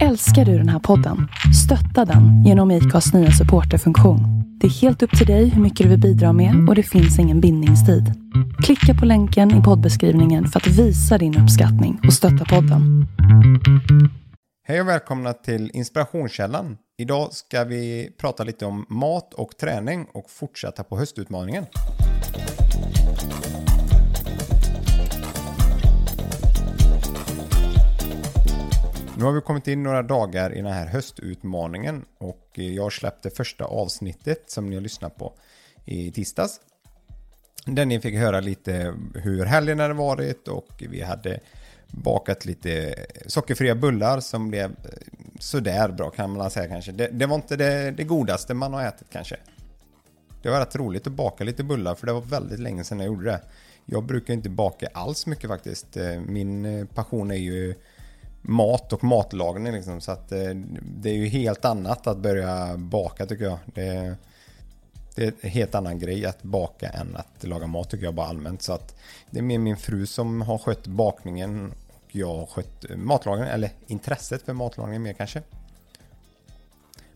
Älskar 0.00 0.44
du 0.44 0.58
den 0.58 0.68
här 0.68 0.78
podden? 0.78 1.28
Stötta 1.64 2.12
den 2.12 2.44
genom 2.44 2.70
IKAs 2.70 3.12
nya 3.14 3.30
supporterfunktion. 3.30 4.20
Det 4.60 4.66
är 4.66 4.70
helt 4.70 5.02
upp 5.02 5.18
till 5.18 5.26
dig 5.26 5.48
hur 5.48 5.62
mycket 5.62 5.84
du 5.84 5.90
vill 5.90 6.00
bidra 6.00 6.32
med 6.32 6.68
och 6.68 6.74
det 6.74 6.82
finns 6.82 7.18
ingen 7.18 7.40
bindningstid. 7.40 8.04
Klicka 8.64 9.00
på 9.00 9.06
länken 9.06 9.60
i 9.60 9.62
poddbeskrivningen 9.62 10.46
för 10.46 10.60
att 10.60 10.66
visa 10.66 11.18
din 11.18 11.38
uppskattning 11.38 12.00
och 12.06 12.12
stötta 12.12 12.44
podden. 12.44 13.06
Hej 14.64 14.80
och 14.80 14.88
välkomna 14.88 15.32
till 15.32 15.70
Inspirationskällan. 15.74 16.76
Idag 16.98 17.32
ska 17.32 17.64
vi 17.64 18.10
prata 18.20 18.44
lite 18.44 18.66
om 18.66 18.86
mat 18.88 19.34
och 19.34 19.56
träning 19.60 20.06
och 20.14 20.30
fortsätta 20.30 20.84
på 20.84 20.98
höstutmaningen. 20.98 21.64
Nu 29.22 29.26
har 29.26 29.32
vi 29.32 29.40
kommit 29.40 29.68
in 29.68 29.82
några 29.82 30.02
dagar 30.02 30.52
i 30.52 30.62
den 30.62 30.72
här 30.72 30.86
höstutmaningen 30.86 32.04
och 32.18 32.48
eh, 32.54 32.74
jag 32.74 32.92
släppte 32.92 33.30
första 33.30 33.64
avsnittet 33.64 34.50
som 34.50 34.70
ni 34.70 34.76
har 34.76 34.82
lyssnat 34.82 35.16
på 35.16 35.32
i 35.84 36.10
tisdags. 36.10 36.60
Där 37.66 37.84
ni 37.84 38.00
fick 38.00 38.14
höra 38.14 38.40
lite 38.40 38.94
hur 39.14 39.44
helgen 39.44 39.78
hade 39.78 39.94
varit 39.94 40.48
och 40.48 40.68
vi 40.78 41.02
hade 41.02 41.40
bakat 41.86 42.44
lite 42.44 42.94
sockerfria 43.26 43.74
bullar 43.74 44.20
som 44.20 44.48
blev 44.48 44.70
eh, 44.70 44.74
sådär 45.38 45.88
bra 45.88 46.10
kan 46.10 46.30
man 46.30 46.50
säga 46.50 46.68
kanske. 46.68 46.92
Det, 46.92 47.08
det 47.08 47.26
var 47.26 47.34
inte 47.34 47.56
det, 47.56 47.90
det, 47.90 48.04
godaste 48.04 48.54
man 48.54 48.72
har 48.72 48.82
ätit 48.82 49.06
kanske. 49.12 49.36
Det 50.42 50.50
var 50.50 50.60
rätt 50.60 50.76
roligt 50.76 51.06
att 51.06 51.12
baka 51.12 51.44
lite 51.44 51.64
bullar 51.64 51.94
för 51.94 52.06
det 52.06 52.12
var 52.12 52.20
väldigt 52.20 52.60
länge 52.60 52.84
sedan 52.84 52.98
jag 52.98 53.06
gjorde 53.06 53.24
det. 53.24 53.40
Jag 53.84 54.04
brukar 54.04 54.34
inte 54.34 54.50
baka 54.50 54.88
alls 54.92 55.26
mycket 55.26 55.50
faktiskt. 55.50 55.96
Eh, 55.96 56.20
min 56.20 56.86
passion 56.86 57.30
är 57.30 57.36
ju 57.36 57.74
mat 58.42 58.92
och 58.92 59.04
matlagning 59.04 59.72
liksom. 59.72 60.00
Så 60.00 60.12
att 60.12 60.32
eh, 60.32 60.54
det, 60.82 61.10
är 61.10 61.14
ju 61.14 61.26
helt 61.26 61.64
annat 61.64 62.06
att 62.06 62.18
börja 62.18 62.76
baka 62.76 63.26
tycker 63.26 63.44
jag. 63.44 63.58
Det, 63.64 64.16
det 65.14 65.24
är 65.24 65.32
en 65.40 65.50
helt 65.50 65.74
annan 65.74 65.98
grej 65.98 66.26
att 66.26 66.42
baka 66.42 66.88
än 66.88 67.16
att 67.16 67.44
laga 67.44 67.66
mat 67.66 67.90
tycker 67.90 68.04
jag 68.04 68.14
bara 68.14 68.26
allmänt. 68.26 68.62
Så 68.62 68.72
att 68.72 68.96
det 69.30 69.38
är 69.38 69.42
mer 69.42 69.58
min 69.58 69.76
fru 69.76 70.06
som 70.06 70.42
har 70.42 70.58
skött 70.58 70.86
bakningen 70.86 71.72
och 71.88 72.16
jag 72.16 72.36
har 72.36 72.46
skött 72.46 72.90
eh, 72.90 72.96
matlagningen, 72.96 73.54
eller 73.54 73.70
intresset 73.86 74.42
för 74.42 74.52
matlagningen 74.52 75.02
mer 75.02 75.12
kanske. 75.12 75.42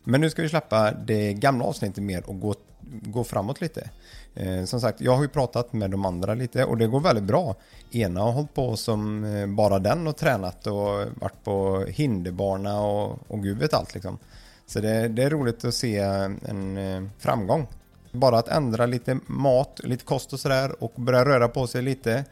Men 0.04 0.20
nu 0.20 0.30
ska 0.30 0.42
vi 0.42 0.48
släppa 0.48 0.92
det 0.92 1.32
gamla 1.32 1.64
avsnittet 1.64 2.02
mer 2.02 2.28
och 2.30 2.41
gå, 2.41 2.54
gå 2.90 3.24
framåt 3.24 3.60
lite. 3.60 3.90
Eh, 4.34 4.64
som 4.64 4.80
sagt, 4.80 5.00
jag 5.00 5.16
har 5.16 5.22
ju 5.22 5.28
pratat 5.28 5.72
med 5.72 5.90
de 5.90 6.04
andra 6.04 6.34
lite 6.34 6.64
och 6.64 6.76
det 6.76 6.86
går 6.86 7.00
väldigt 7.00 7.24
bra. 7.24 7.56
Ena 7.90 8.20
har 8.20 8.32
hållit 8.32 8.54
på 8.54 8.76
som 8.76 9.24
eh, 9.24 9.46
bara 9.46 9.78
den 9.78 10.06
och 10.06 10.16
tränat 10.16 10.66
och 10.66 11.04
varit 11.14 11.44
på 11.44 11.84
hinderbana 11.88 12.80
och, 12.80 13.18
och 13.28 13.42
gud 13.42 13.58
vet 13.58 13.74
allt 13.74 13.94
liksom. 13.94 14.18
Så 14.66 14.80
det, 14.80 15.08
det 15.08 15.22
är 15.22 15.30
roligt 15.30 15.64
att 15.64 15.74
se 15.74 15.98
en 15.98 16.76
eh, 16.76 17.02
framgång. 17.18 17.66
Bara 18.12 18.38
att 18.38 18.48
ändra 18.48 18.86
lite 18.86 19.18
mat, 19.26 19.80
lite 19.84 20.04
kost 20.04 20.32
och 20.32 20.40
sådär 20.40 20.82
och 20.82 20.92
börja 20.96 21.24
röra 21.24 21.48
på 21.48 21.66
sig 21.66 21.82
lite. 21.82 22.24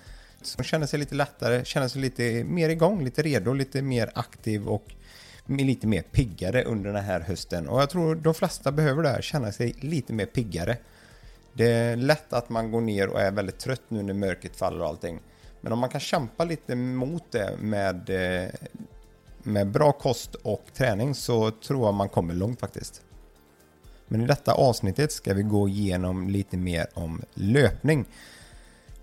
Så 0.43 0.63
känner 0.63 0.87
sig 0.87 0.99
lite 0.99 1.15
lättare, 1.15 1.65
känner 1.65 1.89
sig 1.89 2.01
lite 2.01 2.45
mer 2.45 2.69
igång, 2.69 3.05
lite 3.05 3.23
redo, 3.23 3.53
lite 3.53 3.83
mer 3.83 4.11
aktiv 4.15 4.69
och 4.69 4.95
lite 5.47 5.87
mer 5.87 6.03
piggare 6.03 6.65
under 6.65 6.93
den 6.93 7.05
här 7.05 7.21
hösten. 7.21 7.69
Och 7.69 7.81
jag 7.81 7.91
tror 7.91 8.15
de 8.15 8.35
flesta 8.35 8.73
behöver 8.73 9.03
det 9.03 9.09
här, 9.09 9.23
känna 9.23 9.53
sig 9.53 9.75
lite 9.81 10.13
mer 10.13 10.27
piggare. 10.27 10.77
Det 11.53 11.73
är 11.73 11.97
lätt 11.97 12.33
att 12.33 12.49
man 12.49 12.71
går 12.71 12.81
ner 12.81 13.09
och 13.09 13.21
är 13.21 13.31
väldigt 13.31 13.59
trött 13.59 13.83
nu 13.89 14.03
när 14.03 14.15
mörkret 14.15 14.57
faller 14.57 14.81
och 14.81 14.87
allting. 14.87 15.21
Men 15.61 15.73
om 15.73 15.79
man 15.79 15.91
kan 15.91 16.01
kämpa 16.01 16.45
lite 16.45 16.75
mot 16.75 17.33
det 17.33 17.57
med, 17.61 18.11
eh, 18.11 18.51
med 19.43 19.71
bra 19.71 19.93
kost 19.93 20.35
och 20.35 20.65
träning 20.75 21.15
så 21.15 21.51
tror 21.51 21.87
jag 21.87 21.95
man 21.95 22.09
kommer 22.09 22.35
långt 22.35 22.61
faktiskt. 22.61 23.03
Men 24.09 24.21
i 24.21 24.27
detta 24.27 24.53
avsnittet 24.53 25.13
ska 25.13 25.35
vi 25.35 25.43
gå 25.43 25.69
igenom 25.69 26.29
lite 26.29 26.57
mer 26.57 26.87
om 26.95 27.23
löpning. 27.35 28.07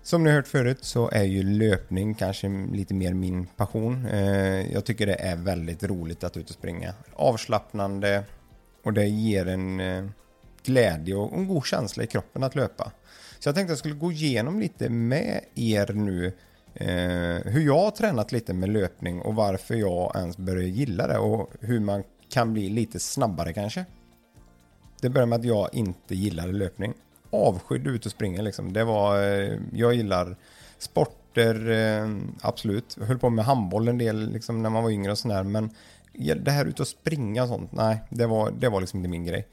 Som 0.04 0.24
ni 0.24 0.30
har 0.30 0.36
hört 0.36 0.48
förut 0.48 0.78
så 0.80 1.10
är 1.10 1.22
ju 1.22 1.42
löpning 1.42 2.14
kanske 2.14 2.48
lite 2.48 2.94
mer 2.94 3.14
min 3.14 3.46
passion. 3.46 4.06
Eh, 4.06 4.72
jag 4.72 4.84
tycker 4.84 5.06
det 5.06 5.14
är 5.14 5.36
väldigt 5.36 5.82
roligt 5.82 6.24
att 6.24 6.36
ut 6.36 6.50
och 6.50 6.54
springa. 6.54 6.94
Avslappnande 7.12 8.24
och 8.82 8.92
det 8.92 9.06
ger 9.06 9.48
en 9.48 9.80
eh, 9.80 10.04
glädje 10.62 11.14
och 11.14 11.32
en 11.32 11.48
god 11.48 11.66
känsla 11.66 12.02
i 12.02 12.06
kroppen 12.06 12.42
att 12.42 12.54
löpa. 12.54 12.92
Så 13.38 13.48
jag 13.48 13.54
tänkte 13.54 13.72
att 13.72 13.76
jag 13.76 13.78
skulle 13.78 13.94
gå 13.94 14.12
igenom 14.12 14.60
lite 14.60 14.88
med 14.88 15.40
er 15.54 15.92
nu 15.92 16.26
eh, 16.74 17.52
hur 17.52 17.66
jag 17.66 17.78
har 17.78 17.90
tränat 17.90 18.32
lite 18.32 18.54
med 18.54 18.68
löpning 18.68 19.20
och 19.20 19.34
varför 19.34 19.74
jag 19.74 20.16
ens 20.16 20.36
började 20.36 20.68
gilla 20.68 21.06
det 21.06 21.18
och 21.18 21.50
hur 21.60 21.80
man 21.80 22.04
kan 22.28 22.52
bli 22.52 22.68
lite 22.68 23.00
snabbare 23.00 23.52
kanske. 23.52 23.84
Det 25.00 25.08
börjar 25.08 25.26
med 25.26 25.38
att 25.38 25.44
jag 25.44 25.68
inte 25.72 26.14
gillade 26.14 26.52
löpning. 26.52 26.94
Avskydde 27.32 27.90
ut 27.90 28.06
och 28.06 28.12
springa 28.12 28.42
liksom. 28.42 28.72
Det 28.72 28.84
var, 28.84 29.22
eh, 29.22 29.58
jag 29.72 29.94
gillar 29.94 30.36
sporter, 30.78 31.70
eh, 31.70 32.08
absolut. 32.40 32.96
Jag 32.98 33.06
höll 33.06 33.18
på 33.18 33.30
med 33.30 33.44
handboll 33.44 33.88
en 33.88 33.98
del 33.98 34.32
liksom, 34.32 34.62
när 34.62 34.70
man 34.70 34.82
var 34.82 34.90
yngre 34.90 35.12
och 35.12 35.18
sådär. 35.18 35.42
Men 35.42 35.70
det 36.36 36.50
här 36.50 36.64
ut 36.64 36.80
och 36.80 36.88
springa 36.88 37.42
och 37.42 37.48
sånt, 37.48 37.72
nej, 37.72 38.02
det 38.08 38.26
var, 38.26 38.50
det 38.50 38.68
var 38.68 38.80
liksom 38.80 38.98
inte 38.98 39.08
min 39.08 39.24
grej. 39.24 39.48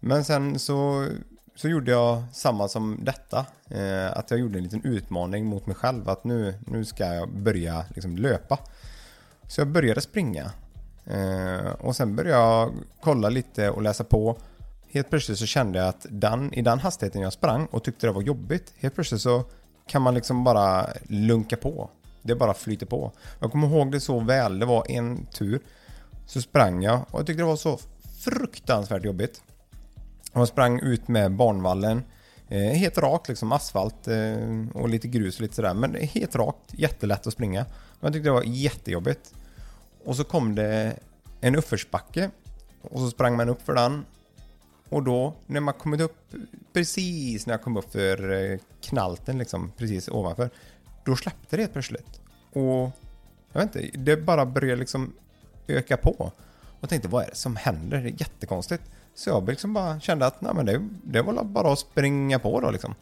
Men 0.00 0.24
sen 0.24 0.58
så, 0.58 1.06
så 1.54 1.68
gjorde 1.68 1.90
jag 1.90 2.22
samma 2.32 2.68
som 2.68 2.98
detta. 3.02 3.46
Eh, 3.70 4.18
att 4.18 4.30
jag 4.30 4.40
gjorde 4.40 4.58
en 4.58 4.64
liten 4.64 4.84
utmaning 4.84 5.46
mot 5.46 5.66
mig 5.66 5.76
själv. 5.76 6.08
Att 6.08 6.24
nu, 6.24 6.54
nu 6.66 6.84
ska 6.84 7.04
jag 7.04 7.28
börja 7.32 7.84
liksom 7.94 8.16
löpa. 8.16 8.58
Så 9.48 9.60
jag 9.60 9.68
började 9.68 10.00
springa. 10.00 10.52
Eh, 11.06 11.72
och 11.80 11.96
sen 11.96 12.16
började 12.16 12.42
jag 12.42 12.72
kolla 13.00 13.28
lite 13.28 13.70
och 13.70 13.82
läsa 13.82 14.04
på. 14.04 14.36
Helt 14.90 15.10
plötsligt 15.10 15.38
så 15.38 15.46
kände 15.46 15.78
jag 15.78 15.88
att 15.88 16.06
den, 16.10 16.54
i 16.54 16.62
den 16.62 16.78
hastigheten 16.78 17.22
jag 17.22 17.32
sprang 17.32 17.66
och 17.66 17.84
tyckte 17.84 18.06
det 18.06 18.12
var 18.12 18.22
jobbigt. 18.22 18.74
Helt 18.76 18.94
plötsligt 18.94 19.20
så 19.20 19.44
kan 19.86 20.02
man 20.02 20.14
liksom 20.14 20.44
bara 20.44 20.86
lunka 21.02 21.56
på. 21.56 21.90
Det 22.22 22.34
bara 22.34 22.54
flyter 22.54 22.86
på. 22.86 23.12
Jag 23.40 23.52
kommer 23.52 23.68
ihåg 23.68 23.92
det 23.92 24.00
så 24.00 24.20
väl. 24.20 24.58
Det 24.58 24.66
var 24.66 24.90
en 24.90 25.26
tur. 25.26 25.60
Så 26.26 26.42
sprang 26.42 26.82
jag 26.82 27.00
och 27.10 27.20
jag 27.20 27.26
tyckte 27.26 27.42
det 27.42 27.46
var 27.46 27.56
så 27.56 27.78
fruktansvärt 28.24 29.04
jobbigt. 29.04 29.42
Jag 30.32 30.48
sprang 30.48 30.80
ut 30.80 31.08
med 31.08 31.36
banvallen. 31.36 32.02
Eh, 32.48 32.58
helt 32.58 32.98
rakt 32.98 33.28
liksom, 33.28 33.52
asfalt 33.52 34.08
eh, 34.08 34.66
och 34.74 34.88
lite 34.88 35.08
grus 35.08 35.36
och 35.36 35.42
lite 35.42 35.54
sådär. 35.54 35.74
Men 35.74 35.94
helt 35.94 36.36
rakt, 36.36 36.74
jättelätt 36.74 37.26
att 37.26 37.32
springa. 37.32 37.64
Men 38.00 38.06
jag 38.06 38.12
tyckte 38.12 38.28
det 38.28 38.32
var 38.32 38.42
jättejobbigt. 38.42 39.34
Och 40.04 40.16
så 40.16 40.24
kom 40.24 40.54
det 40.54 40.96
en 41.40 41.56
uppförsbacke. 41.56 42.30
Och 42.82 43.00
så 43.00 43.10
sprang 43.10 43.36
man 43.36 43.48
upp 43.48 43.62
för 43.62 43.74
den. 43.74 44.04
Och 44.88 45.02
då, 45.02 45.34
när 45.46 45.60
man 45.60 45.74
kommit 45.74 46.00
upp, 46.00 46.16
precis 46.72 47.46
när 47.46 47.54
jag 47.54 47.62
kom 47.62 47.76
upp 47.76 47.92
för 47.92 48.32
eh, 48.32 48.58
knalten 48.80 49.38
liksom, 49.38 49.72
precis 49.76 50.08
ovanför. 50.08 50.50
Då 51.04 51.16
släppte 51.16 51.56
det 51.56 51.62
helt 51.62 51.72
plötsligt. 51.72 52.20
Och 52.52 52.90
jag 53.52 53.60
vet 53.60 53.76
inte, 53.76 53.98
det 53.98 54.16
bara 54.16 54.46
började 54.46 54.80
liksom 54.80 55.12
öka 55.66 55.96
på. 55.96 56.32
Och 56.78 56.78
jag 56.80 56.90
tänkte, 56.90 57.08
vad 57.08 57.24
är 57.24 57.28
det 57.28 57.36
som 57.36 57.56
händer? 57.56 57.98
Det 57.98 58.08
är 58.08 58.20
jättekonstigt. 58.20 58.82
Så 59.14 59.30
jag 59.30 59.48
liksom 59.48 59.74
bara 59.74 60.00
kände 60.00 60.26
att 60.26 60.40
nej, 60.40 60.52
men 60.54 60.66
det, 60.66 60.88
det 61.04 61.22
var 61.22 61.44
bara 61.44 61.72
att 61.72 61.78
springa 61.78 62.38
på 62.38 62.60
då 62.60 62.70
liksom. 62.70 62.94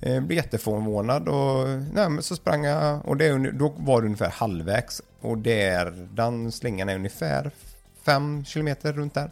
Jag 0.00 0.22
blev 0.22 0.36
jätteförvånad 0.36 1.28
och 1.28 1.68
nej, 1.68 2.08
men 2.08 2.22
så 2.22 2.36
sprang 2.36 2.64
jag 2.64 3.08
och 3.08 3.16
det, 3.16 3.50
då 3.52 3.74
var 3.78 4.00
det 4.00 4.06
ungefär 4.06 4.30
halvvägs. 4.30 5.02
Och 5.20 5.38
där, 5.38 6.08
den 6.12 6.52
slingan 6.52 6.88
är 6.88 6.94
ungefär 6.94 7.50
5 8.02 8.44
kilometer 8.44 8.92
runt 8.92 9.14
där. 9.14 9.30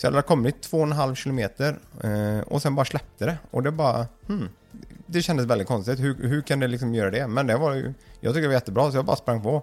Så 0.00 0.06
jag 0.06 0.12
hade 0.12 0.22
kommit 0.22 0.70
2,5 0.70 1.14
kilometer 1.14 1.78
eh, 2.04 2.40
och 2.40 2.62
sen 2.62 2.74
bara 2.74 2.84
släppte 2.84 3.26
det. 3.26 3.38
Och 3.50 3.62
det 3.62 3.70
bara, 3.70 4.06
hmm, 4.26 4.48
det 5.06 5.22
kändes 5.22 5.46
väldigt 5.46 5.68
konstigt. 5.68 6.00
Hur, 6.00 6.28
hur 6.28 6.42
kan 6.42 6.60
det 6.60 6.68
liksom 6.68 6.94
göra 6.94 7.10
det? 7.10 7.26
Men 7.26 7.46
det 7.46 7.56
var 7.56 7.74
ju, 7.74 7.94
jag 8.20 8.34
tycker 8.34 8.42
det 8.42 8.48
var 8.48 8.54
jättebra 8.54 8.90
så 8.90 8.96
jag 8.96 9.04
bara 9.04 9.16
sprang 9.16 9.42
på. 9.42 9.62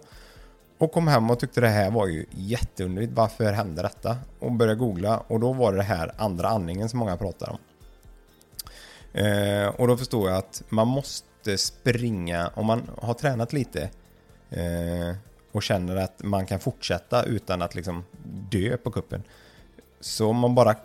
Och 0.77 0.91
kom 0.91 1.07
hem 1.07 1.29
och 1.29 1.39
tyckte 1.39 1.61
det 1.61 1.67
här 1.67 1.91
var 1.91 2.07
ju 2.07 2.25
jätteunderligt. 2.29 3.13
Varför 3.13 3.53
hände 3.53 3.81
detta? 3.81 4.17
Och 4.39 4.51
började 4.51 4.79
googla 4.79 5.17
och 5.28 5.39
då 5.39 5.53
var 5.53 5.73
det 5.73 5.84
här 5.84 6.11
andra 6.17 6.47
andningen 6.47 6.90
som 6.90 6.99
många 6.99 7.17
pratar 7.17 7.49
om. 7.49 7.57
Eh, 9.22 9.67
och 9.67 9.87
då 9.87 9.97
förstår 9.97 10.29
jag 10.29 10.37
att 10.37 10.63
man 10.69 10.87
måste 10.87 11.57
springa, 11.57 12.51
om 12.55 12.66
man 12.66 12.90
har 12.97 13.13
tränat 13.13 13.53
lite 13.53 13.90
eh, 14.49 15.16
och 15.51 15.63
känner 15.63 15.95
att 15.95 16.23
man 16.23 16.45
kan 16.45 16.59
fortsätta 16.59 17.23
utan 17.23 17.61
att 17.61 17.75
liksom 17.75 18.03
dö 18.51 18.78
på 18.78 18.91
kuppen. 18.91 19.23
Så 19.99 20.29
om 20.29 20.38
man 20.38 20.55
bara 20.55 20.76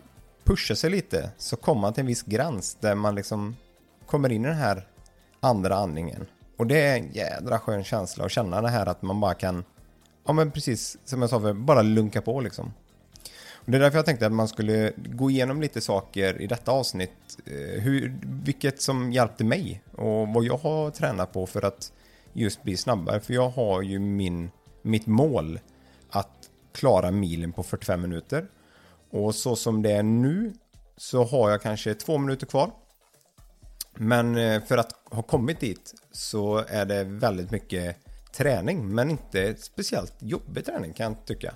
pushar 0.44 0.74
sig 0.74 0.90
lite 0.90 1.30
så 1.38 1.56
kommer 1.56 1.80
man 1.80 1.92
till 1.92 2.00
en 2.00 2.06
viss 2.06 2.22
gräns 2.22 2.76
där 2.80 2.94
man 2.94 3.14
liksom 3.14 3.56
kommer 4.06 4.32
in 4.32 4.44
i 4.44 4.48
den 4.48 4.56
här 4.56 4.86
andra 5.40 5.74
andningen. 5.74 6.26
Och 6.56 6.66
det 6.66 6.80
är 6.80 6.98
en 6.98 7.12
jädra 7.12 7.58
skön 7.58 7.84
känsla 7.84 8.24
att 8.24 8.32
känna 8.32 8.60
det 8.60 8.68
här 8.68 8.86
att 8.86 9.02
man 9.02 9.20
bara 9.20 9.34
kan 9.34 9.64
Ja 10.24 10.32
men 10.32 10.50
precis, 10.50 10.98
som 11.04 11.20
jag 11.20 11.30
sa 11.30 11.40
för 11.40 11.52
bara 11.52 11.82
lunka 11.82 12.22
på 12.22 12.40
liksom. 12.40 12.72
Och 13.64 13.70
det 13.70 13.76
är 13.76 13.80
därför 13.80 13.98
jag 13.98 14.06
tänkte 14.06 14.26
att 14.26 14.32
man 14.32 14.48
skulle 14.48 14.92
gå 14.96 15.30
igenom 15.30 15.60
lite 15.60 15.80
saker 15.80 16.42
i 16.42 16.46
detta 16.46 16.72
avsnitt. 16.72 17.38
Eh, 17.46 17.82
hur, 17.82 18.18
vilket 18.22 18.80
som 18.80 19.12
hjälpte 19.12 19.44
mig 19.44 19.82
och 19.92 20.28
vad 20.28 20.44
jag 20.44 20.56
har 20.56 20.90
tränat 20.90 21.32
på 21.32 21.46
för 21.46 21.64
att 21.64 21.92
just 22.32 22.62
bli 22.62 22.76
snabbare. 22.76 23.20
För 23.20 23.34
jag 23.34 23.48
har 23.48 23.82
ju 23.82 23.98
min, 23.98 24.50
mitt 24.82 25.06
mål 25.06 25.60
att 26.10 26.50
klara 26.72 27.10
milen 27.10 27.52
på 27.52 27.62
45 27.62 28.02
minuter. 28.02 28.46
Och 29.12 29.34
så 29.34 29.56
som 29.56 29.82
det 29.82 29.92
är 29.92 30.02
nu 30.02 30.52
så 30.96 31.24
har 31.24 31.50
jag 31.50 31.62
kanske 31.62 31.94
två 31.94 32.18
minuter 32.18 32.46
kvar. 32.46 32.70
Men 33.94 34.36
eh, 34.36 34.62
för 34.64 34.78
att 34.78 34.92
ha 35.04 35.22
kommit 35.22 35.60
dit 35.60 35.94
så 36.12 36.64
är 36.68 36.84
det 36.84 37.04
väldigt 37.04 37.50
mycket 37.50 37.96
träning 38.32 38.94
men 38.94 39.10
inte 39.10 39.54
speciellt 39.58 40.14
jobbig 40.18 40.64
träning 40.64 40.92
kan 40.92 41.06
jag 41.12 41.26
tycka. 41.26 41.54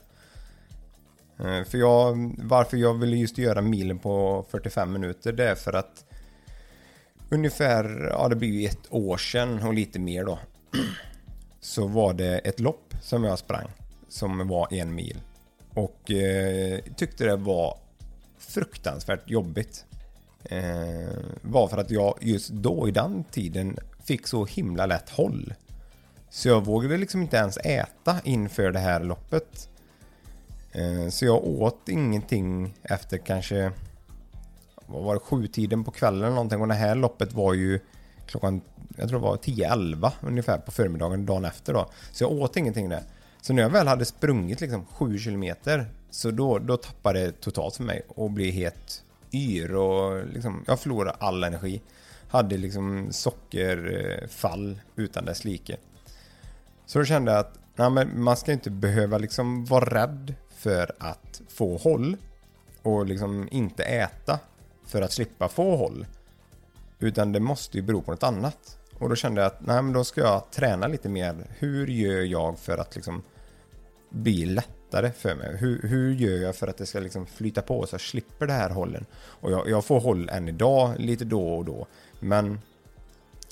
Eh, 1.38 1.64
för 1.64 1.78
jag, 1.78 2.34
varför 2.38 2.76
jag 2.76 2.94
ville 2.94 3.16
just 3.16 3.38
göra 3.38 3.62
milen 3.62 3.98
på 3.98 4.44
45 4.50 4.92
minuter 4.92 5.32
det 5.32 5.48
är 5.48 5.54
för 5.54 5.72
att 5.72 6.04
ungefär, 7.30 8.08
ja 8.10 8.28
det 8.28 8.36
blir 8.36 8.60
ju 8.60 8.66
ett 8.66 8.86
år 8.90 9.16
sedan 9.16 9.62
och 9.62 9.74
lite 9.74 9.98
mer 9.98 10.24
då. 10.24 10.38
Så 11.60 11.86
var 11.86 12.14
det 12.14 12.38
ett 12.38 12.60
lopp 12.60 12.94
som 13.02 13.24
jag 13.24 13.38
sprang 13.38 13.68
som 14.08 14.48
var 14.48 14.74
en 14.74 14.94
mil. 14.94 15.20
Och 15.76 16.10
eh, 16.10 16.80
tyckte 16.96 17.24
det 17.24 17.36
var 17.36 17.78
fruktansvärt 18.38 19.30
jobbigt. 19.30 19.84
Eh, 20.44 21.18
var 21.42 21.68
för 21.68 21.78
att 21.78 21.90
jag 21.90 22.18
just 22.20 22.50
då 22.50 22.88
i 22.88 22.90
den 22.90 23.24
tiden 23.24 23.78
fick 24.04 24.26
så 24.26 24.44
himla 24.44 24.86
lätt 24.86 25.10
håll. 25.10 25.54
Så 26.30 26.48
jag 26.48 26.64
vågade 26.64 26.96
liksom 26.96 27.22
inte 27.22 27.36
ens 27.36 27.56
äta 27.56 28.20
inför 28.24 28.72
det 28.72 28.78
här 28.78 29.00
loppet. 29.00 29.68
Eh, 30.72 31.08
så 31.08 31.24
jag 31.24 31.44
åt 31.44 31.88
ingenting 31.88 32.74
efter 32.82 33.18
kanske 33.18 33.72
vad 34.86 35.02
var 35.02 35.14
det, 35.14 35.20
sju 35.20 35.46
tiden 35.46 35.84
på 35.84 35.90
kvällen 35.90 36.22
eller 36.22 36.34
någonting 36.34 36.60
och 36.60 36.68
det 36.68 36.74
här 36.74 36.94
loppet 36.94 37.32
var 37.32 37.54
ju 37.54 37.80
klockan, 38.26 38.60
jag 38.96 39.08
tror 39.08 39.18
det 39.18 39.26
var 39.26 39.36
10-11 39.36 40.10
ungefär 40.20 40.58
på 40.58 40.70
förmiddagen 40.70 41.26
dagen 41.26 41.44
efter 41.44 41.72
då. 41.72 41.90
Så 42.12 42.24
jag 42.24 42.32
åt 42.32 42.56
ingenting 42.56 42.88
där. 42.88 43.02
Så 43.46 43.52
när 43.52 43.62
jag 43.62 43.70
väl 43.70 43.88
hade 43.88 44.04
sprungit 44.04 44.60
liksom 44.60 44.86
7 44.86 45.18
kilometer 45.18 45.86
så 46.10 46.30
då, 46.30 46.58
då 46.58 46.76
tappade 46.76 47.20
det 47.20 47.32
totalt 47.32 47.76
för 47.76 47.82
mig 47.82 48.02
och 48.08 48.30
blev 48.30 48.52
helt 48.52 49.04
yr 49.32 49.74
och 49.74 50.26
liksom, 50.26 50.64
jag 50.66 50.80
förlorade 50.80 51.16
all 51.18 51.44
energi. 51.44 51.82
Hade 52.28 52.56
liksom 52.56 53.08
sockerfall 53.10 54.80
utan 54.96 55.24
dess 55.24 55.44
like. 55.44 55.76
Så 56.86 56.98
då 56.98 57.04
kände 57.04 57.32
jag 57.32 57.40
att 57.40 57.58
nej, 57.76 57.90
men 57.90 58.22
man 58.22 58.36
ska 58.36 58.52
inte 58.52 58.70
behöva 58.70 59.18
liksom 59.18 59.64
vara 59.64 59.84
rädd 59.84 60.34
för 60.56 60.92
att 60.98 61.40
få 61.48 61.76
håll 61.76 62.16
och 62.82 63.06
liksom 63.06 63.48
inte 63.50 63.84
äta 63.84 64.38
för 64.86 65.02
att 65.02 65.12
slippa 65.12 65.48
få 65.48 65.76
håll. 65.76 66.06
Utan 66.98 67.32
det 67.32 67.40
måste 67.40 67.76
ju 67.76 67.82
bero 67.82 68.02
på 68.02 68.10
något 68.10 68.22
annat. 68.22 68.78
Och 68.98 69.08
då 69.08 69.16
kände 69.16 69.40
jag 69.40 69.46
att 69.46 69.66
nej, 69.66 69.82
men 69.82 69.92
då 69.92 70.04
ska 70.04 70.20
jag 70.20 70.50
träna 70.50 70.86
lite 70.86 71.08
mer. 71.08 71.46
Hur 71.58 71.86
gör 71.86 72.22
jag 72.22 72.58
för 72.58 72.78
att 72.78 72.94
liksom 72.94 73.22
bli 74.08 74.46
lättare 74.46 75.12
för 75.12 75.34
mig? 75.34 75.56
Hur, 75.56 75.82
hur 75.82 76.14
gör 76.14 76.38
jag 76.42 76.56
för 76.56 76.68
att 76.68 76.76
det 76.76 76.86
ska 76.86 77.00
liksom 77.00 77.26
flyta 77.26 77.62
på 77.62 77.86
så 77.86 77.94
jag 77.94 78.00
slipper 78.00 78.46
det 78.46 78.52
här 78.52 78.70
hållen? 78.70 79.06
Och 79.16 79.52
jag, 79.52 79.68
jag 79.68 79.84
får 79.84 80.00
håll 80.00 80.28
än 80.28 80.48
idag, 80.48 80.94
lite 80.98 81.24
då 81.24 81.48
och 81.48 81.64
då. 81.64 81.86
Men 82.20 82.60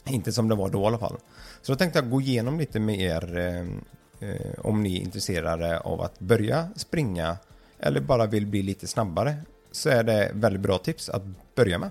inte 0.04 0.32
som 0.32 0.48
det 0.48 0.54
var 0.54 0.68
då 0.68 0.82
i 0.82 0.86
alla 0.86 0.98
fall. 0.98 1.16
Så 1.62 1.72
då 1.72 1.76
tänkte 1.78 1.98
jag 1.98 2.10
gå 2.10 2.20
igenom 2.20 2.58
lite 2.58 2.80
med 2.80 3.00
er 3.00 3.38
eh, 3.38 4.28
eh, 4.28 4.52
om 4.58 4.82
ni 4.82 4.96
är 4.96 5.00
intresserade 5.00 5.80
av 5.80 6.00
att 6.00 6.20
börja 6.20 6.68
springa 6.76 7.36
eller 7.78 8.00
bara 8.00 8.26
vill 8.26 8.46
bli 8.46 8.62
lite 8.62 8.86
snabbare 8.86 9.36
så 9.72 9.88
är 9.88 10.02
det 10.02 10.30
väldigt 10.34 10.62
bra 10.62 10.78
tips 10.78 11.08
att 11.08 11.22
börja 11.54 11.78
med. 11.78 11.90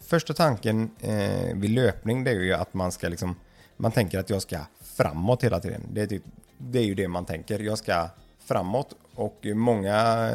Första 0.00 0.34
tanken 0.34 0.90
eh, 1.00 1.54
vid 1.54 1.70
löpning 1.70 2.24
det 2.24 2.30
är 2.30 2.40
ju 2.40 2.52
att 2.52 2.74
man 2.74 2.92
ska 2.92 3.08
liksom 3.08 3.36
man 3.76 3.92
tänker 3.92 4.18
att 4.18 4.30
jag 4.30 4.42
ska 4.42 4.58
framåt 4.80 5.44
hela 5.44 5.60
tiden. 5.60 5.82
Det 5.92 6.02
är, 6.02 6.06
typ, 6.06 6.22
det 6.58 6.78
är 6.78 6.84
ju 6.84 6.94
det 6.94 7.08
man 7.08 7.24
tänker. 7.24 7.58
Jag 7.58 7.78
ska 7.78 8.08
framåt 8.38 8.94
och 9.14 9.46
många 9.54 10.30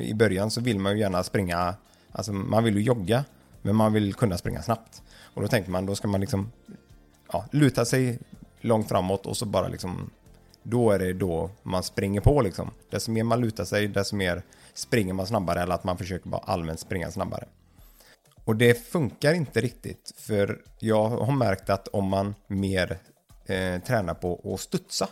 i 0.00 0.14
början 0.14 0.50
så 0.50 0.60
vill 0.60 0.78
man 0.78 0.92
ju 0.92 0.98
gärna 0.98 1.22
springa, 1.22 1.74
alltså 2.12 2.32
man 2.32 2.64
vill 2.64 2.76
ju 2.76 2.82
jogga 2.82 3.24
men 3.62 3.76
man 3.76 3.92
vill 3.92 4.14
kunna 4.14 4.38
springa 4.38 4.62
snabbt. 4.62 5.02
Och 5.34 5.42
då 5.42 5.48
tänker 5.48 5.70
man 5.70 5.86
då 5.86 5.94
ska 5.94 6.08
man 6.08 6.20
liksom 6.20 6.52
ja, 7.32 7.44
luta 7.50 7.84
sig 7.84 8.18
långt 8.60 8.88
framåt 8.88 9.26
och 9.26 9.36
så 9.36 9.46
bara 9.46 9.68
liksom 9.68 10.10
då 10.62 10.90
är 10.90 10.98
det 10.98 11.12
då 11.12 11.50
man 11.62 11.82
springer 11.82 12.20
på 12.20 12.42
liksom. 12.42 12.70
Desto 12.90 13.10
mer 13.10 13.24
man 13.24 13.40
lutar 13.40 13.64
sig, 13.64 13.88
desto 13.88 14.16
mer 14.16 14.42
springer 14.74 15.14
man 15.14 15.26
snabbare 15.26 15.62
eller 15.62 15.74
att 15.74 15.84
man 15.84 15.98
försöker 15.98 16.28
bara 16.28 16.42
allmänt 16.44 16.80
springa 16.80 17.10
snabbare. 17.10 17.44
Och 18.44 18.56
det 18.56 18.74
funkar 18.74 19.34
inte 19.34 19.60
riktigt 19.60 20.14
för 20.16 20.60
jag 20.78 21.08
har 21.08 21.32
märkt 21.32 21.70
att 21.70 21.88
om 21.88 22.08
man 22.08 22.34
mer 22.46 22.98
eh, 23.46 23.80
tränar 23.82 24.14
på 24.14 24.54
att 24.54 24.60
studsa 24.60 25.08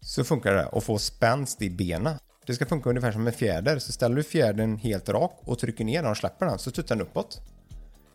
så 0.00 0.24
funkar 0.24 0.52
det 0.52 0.68
att 0.68 0.84
få 0.84 0.98
spänst 0.98 1.62
i 1.62 1.70
benen. 1.70 2.14
Det 2.46 2.54
ska 2.54 2.66
funka 2.66 2.90
ungefär 2.90 3.12
som 3.12 3.26
en 3.26 3.32
fjäder. 3.32 3.78
Så 3.78 3.92
ställer 3.92 4.16
du 4.16 4.22
fjädern 4.22 4.76
helt 4.76 5.08
rak 5.08 5.40
och 5.44 5.58
trycker 5.58 5.84
ner 5.84 6.02
den 6.02 6.10
och 6.10 6.16
släpper 6.16 6.46
den 6.46 6.58
så 6.58 6.70
studsar 6.70 6.96
den 6.96 7.06
uppåt. 7.06 7.40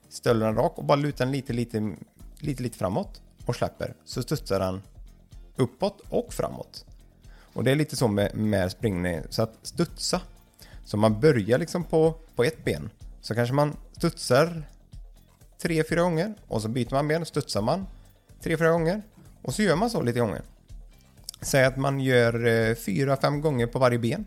Ställer 0.09 0.45
den 0.45 0.55
rak 0.55 0.77
och 0.77 0.85
bara 0.85 0.95
lutar 0.95 1.25
den 1.25 1.31
lite, 1.31 1.53
lite, 1.53 1.95
lite, 2.39 2.63
lite 2.63 2.77
framåt 2.77 3.21
och 3.45 3.55
släpper 3.55 3.95
så 4.05 4.21
studsar 4.21 4.59
den 4.59 4.81
uppåt 5.55 6.01
och 6.09 6.33
framåt. 6.33 6.85
Och 7.53 7.63
det 7.63 7.71
är 7.71 7.75
lite 7.75 7.95
så 7.95 8.07
med, 8.07 8.35
med 8.35 8.71
springning, 8.71 9.21
så 9.29 9.41
att 9.41 9.57
studsa. 9.61 10.21
Så 10.85 10.97
man 10.97 11.19
börjar 11.19 11.57
liksom 11.57 11.83
på, 11.83 12.13
på 12.35 12.43
ett 12.43 12.65
ben. 12.65 12.89
Så 13.21 13.35
kanske 13.35 13.55
man 13.55 13.77
studsar 13.97 14.63
tre, 15.61 15.83
fyra 15.83 16.01
gånger 16.01 16.33
och 16.47 16.61
så 16.61 16.67
byter 16.67 16.91
man 16.91 17.07
ben, 17.07 17.25
studsar 17.25 17.61
man 17.61 17.87
tre, 18.43 18.57
fyra 18.57 18.71
gånger 18.71 19.01
och 19.41 19.53
så 19.53 19.61
gör 19.61 19.75
man 19.75 19.89
så 19.89 20.01
lite 20.01 20.19
gånger. 20.19 20.41
Säg 21.43 21.65
att 21.65 21.77
man 21.77 21.99
gör 21.99 22.45
eh, 22.45 22.75
fyra, 22.75 23.17
fem 23.17 23.41
gånger 23.41 23.67
på 23.67 23.79
varje 23.79 23.99
ben 23.99 24.25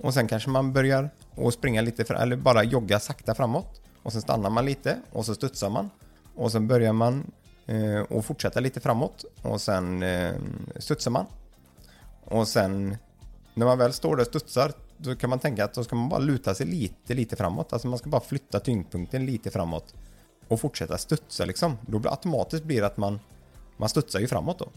och 0.00 0.14
sen 0.14 0.28
kanske 0.28 0.50
man 0.50 0.72
börjar 0.72 1.10
och 1.34 1.52
springa 1.52 1.82
lite, 1.82 2.14
eller 2.14 2.36
bara 2.36 2.64
jogga 2.64 3.00
sakta 3.00 3.34
framåt 3.34 3.80
och 4.02 4.12
sen 4.12 4.22
stannar 4.22 4.50
man 4.50 4.64
lite 4.64 4.98
och 5.12 5.26
så 5.26 5.34
studsar 5.34 5.70
man 5.70 5.90
och 6.34 6.52
sen 6.52 6.68
börjar 6.68 6.92
man 6.92 7.30
eh, 7.66 8.00
och 8.00 8.24
fortsätta 8.24 8.60
lite 8.60 8.80
framåt 8.80 9.24
och 9.42 9.60
sen 9.60 10.02
eh, 10.02 10.34
studsar 10.76 11.10
man 11.10 11.26
och 12.24 12.48
sen 12.48 12.96
när 13.54 13.66
man 13.66 13.78
väl 13.78 13.92
står 13.92 14.16
där 14.16 14.22
och 14.22 14.26
studsar 14.26 14.72
då 14.96 15.16
kan 15.16 15.30
man 15.30 15.38
tänka 15.38 15.64
att 15.64 15.74
då 15.74 15.84
ska 15.84 15.96
man 15.96 16.08
bara 16.08 16.20
luta 16.20 16.54
sig 16.54 16.66
lite, 16.66 17.14
lite 17.14 17.36
framåt. 17.36 17.72
Alltså 17.72 17.88
man 17.88 17.98
ska 17.98 18.10
bara 18.10 18.20
flytta 18.20 18.60
tyngdpunkten 18.60 19.26
lite 19.26 19.50
framåt 19.50 19.94
och 20.48 20.60
fortsätta 20.60 20.98
studsa 20.98 21.44
liksom. 21.44 21.78
Då 21.86 21.98
blir 21.98 22.10
automatiskt 22.10 22.64
blir 22.64 22.80
det 22.80 22.86
att 22.86 22.96
man, 22.96 23.20
man 23.76 23.88
studsar 23.88 24.20
ju 24.20 24.28
framåt 24.28 24.58
då. 24.58 24.68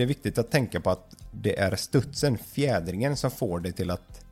Det 0.00 0.04
är 0.04 0.06
viktigt 0.06 0.38
att 0.38 0.50
tänka 0.50 0.80
på 0.80 0.90
att 0.90 1.16
det 1.32 1.58
är 1.58 1.76
studsen, 1.76 2.38
fjädringen 2.38 3.16
som 3.16 3.30
får 3.30 3.60
dig 3.60 3.72
till 3.72 3.90
att 3.90 4.24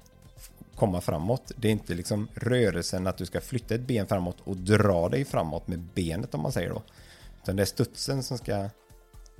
komma 0.75 1.01
framåt. 1.01 1.53
Det 1.57 1.69
är 1.69 1.73
inte 1.73 1.95
liksom 1.95 2.29
rörelsen 2.35 3.07
att 3.07 3.17
du 3.19 3.27
ska 3.27 3.41
flytta 3.41 3.75
ett 3.75 3.81
ben 3.81 4.07
framåt 4.07 4.37
och 4.45 4.57
dra 4.57 5.09
dig 5.09 5.25
framåt 5.25 5.69
med 5.69 5.79
benet 5.95 6.35
om 6.35 6.41
man 6.41 6.53
säger 6.53 6.71
då. 6.71 6.83
Utan 7.43 7.57
det 7.57 7.63
är 7.63 7.67
studsen 7.67 8.23
som 8.23 8.39
ska 8.39 8.53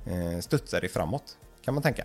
eh, 0.05 0.39
studsa 0.41 0.81
dig 0.81 0.89
framåt 0.89 1.39
kan 1.65 1.75
man 1.75 1.83
tänka. 1.83 2.05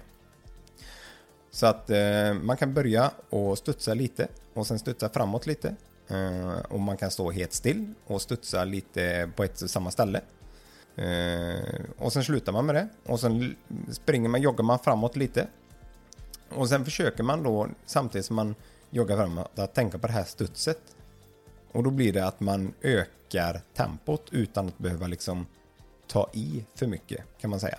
Så 1.52 1.66
att 1.66 1.90
eh, 1.90 2.34
man 2.34 2.58
kan 2.58 2.74
börja 2.74 3.12
och 3.30 3.58
studsa 3.58 3.94
lite 3.94 4.28
och 4.54 4.68
sen 4.68 4.80
studsa 4.80 5.10
framåt 5.10 5.48
lite. 5.48 5.76
Eh, 6.08 6.60
och 6.70 6.80
man 6.80 6.98
kan 6.98 7.12
stå 7.12 7.32
helt 7.32 7.54
still 7.54 7.94
och 8.06 8.22
studsa 8.22 8.64
lite 8.64 9.30
på 9.36 9.44
ett 9.44 9.62
och 9.62 9.70
samma 9.70 9.92
ställe. 9.92 10.22
Eh, 10.96 11.82
och 11.98 12.14
sen 12.14 12.24
slutar 12.24 12.52
man 12.52 12.66
med 12.66 12.76
det 12.76 12.88
och 13.06 13.20
sen 13.20 13.56
springer 13.92 14.30
man, 14.30 14.42
joggar 14.42 14.64
man 14.64 14.80
framåt 14.80 15.16
lite. 15.16 15.48
Och 16.50 16.70
sen 16.70 16.86
försöker 16.86 17.24
man 17.24 17.44
då 17.44 17.68
samtidigt 17.86 18.26
som 18.26 18.36
man 18.36 18.56
joggar 18.90 19.18
framåt 19.18 19.60
att 19.60 19.74
tänka 19.74 19.98
på 19.98 20.08
det 20.08 20.14
här 20.14 20.24
studset. 20.24 20.80
Och 21.72 21.84
då 21.84 21.90
blir 21.90 22.14
det 22.14 22.26
att 22.26 22.40
man 22.40 22.74
ökar 22.82 23.62
tempot 23.76 24.28
utan 24.32 24.68
att 24.68 24.78
behöva 24.78 25.08
liksom 25.08 25.46
ta 26.08 26.30
i 26.34 26.66
för 26.76 26.88
mycket 26.88 27.24
kan 27.42 27.50
man 27.50 27.60
säga. 27.60 27.78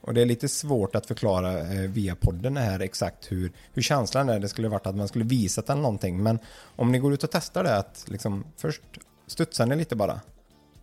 Och 0.00 0.14
det 0.14 0.22
är 0.22 0.26
lite 0.26 0.48
svårt 0.48 0.94
att 0.94 1.06
förklara 1.06 1.60
eh, 1.60 1.90
via 1.90 2.16
podden 2.16 2.56
här 2.56 2.80
exakt 2.80 3.32
hur, 3.32 3.52
hur 3.72 3.82
känslan 3.82 4.28
är. 4.28 4.40
Det 4.40 4.48
skulle 4.48 4.68
varit 4.68 4.86
att 4.86 4.96
man 4.96 5.08
skulle 5.08 5.24
visat 5.24 5.66
den 5.66 5.82
någonting. 5.82 6.22
Men 6.22 6.38
om 6.76 6.92
ni 6.92 6.98
går 6.98 7.12
ut 7.12 7.24
och 7.24 7.30
testar 7.30 7.64
det 7.64 7.76
att 7.76 8.04
liksom 8.08 8.44
först 8.56 8.82
studsar 9.26 9.66
ni 9.66 9.76
lite 9.76 9.96
bara. 9.96 10.20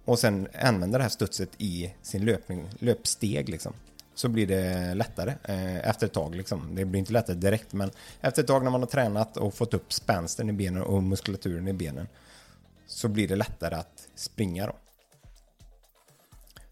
Och 0.05 0.20
sen 0.20 0.48
använder 0.62 1.00
det 1.00 1.03
här 1.03 1.10
studset 1.10 1.50
i 1.58 1.93
sin 2.01 2.25
löpning, 2.25 2.70
löpsteg 2.79 3.50
liksom. 3.50 3.74
Så 4.15 4.29
blir 4.29 4.48
det 4.48 4.93
lättare 4.93 5.34
eh, 5.43 5.89
efter 5.89 6.05
ett 6.05 6.13
tag 6.13 6.36
liksom. 6.36 6.75
Det 6.75 6.86
blir 6.86 7.00
inte 7.00 7.13
lättare 7.13 7.36
direkt 7.36 7.74
men 7.74 7.91
efter 8.22 8.41
ett 8.41 8.48
tag 8.48 8.63
när 8.63 8.72
man 8.72 8.81
har 8.81 8.88
tränat 8.88 9.38
och 9.38 9.53
fått 9.53 9.74
upp 9.74 9.93
spänsten 9.93 10.50
i 10.50 10.53
benen 10.53 10.84
och 10.84 11.03
muskulaturen 11.03 11.67
i 11.67 11.74
benen. 11.74 12.08
Så 12.88 13.08
blir 13.08 13.27
det 13.27 13.36
lättare 13.36 13.75
att 13.75 14.08
springa 14.15 14.67
då. 14.67 14.75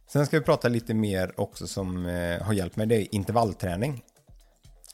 Sen 0.08 0.26
ska 0.26 0.40
vi 0.40 0.46
prata 0.46 0.68
lite 0.68 0.94
mer 0.94 1.40
också 1.40 1.68
som 1.68 2.06
eh, 2.06 2.42
har 2.42 2.54
hjälpt 2.54 2.76
mig. 2.76 2.88
Det 2.88 2.96
är 2.96 3.16
intervallträning. 3.16 4.04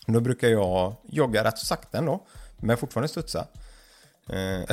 Då 0.07 0.19
brukar 0.19 0.47
jag 0.47 0.95
jogga 1.03 1.43
rätt 1.43 1.57
så 1.57 1.65
sakta 1.65 1.97
ändå, 1.97 2.25
men 2.57 2.77
fortfarande 2.77 3.07
studsa. 3.07 3.47
Eh, 4.29 4.35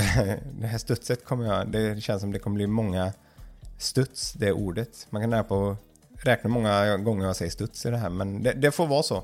det 0.61 0.67
här 0.67 0.79
studset 0.79 1.25
kommer 1.25 1.47
jag, 1.47 1.69
det 1.69 2.03
känns 2.03 2.21
som 2.21 2.33
det 2.33 2.39
kommer 2.39 2.55
bli 2.55 2.67
många 2.67 3.13
studs, 3.79 4.33
det 4.33 4.53
ordet. 4.53 5.07
Man 5.11 5.23
kan 5.23 5.31
lära 5.31 5.45
på 5.45 5.77
räkna 6.25 6.51
många 6.51 6.97
gånger 6.97 7.27
jag 7.27 7.37
säger 7.37 7.51
studs 7.51 7.87
i 7.87 7.91
det 7.91 7.97
här, 7.97 8.11
men 8.11 8.43
det, 8.43 8.53
det 8.53 8.71
får 8.71 8.87
vara 8.87 9.03
så. 9.03 9.23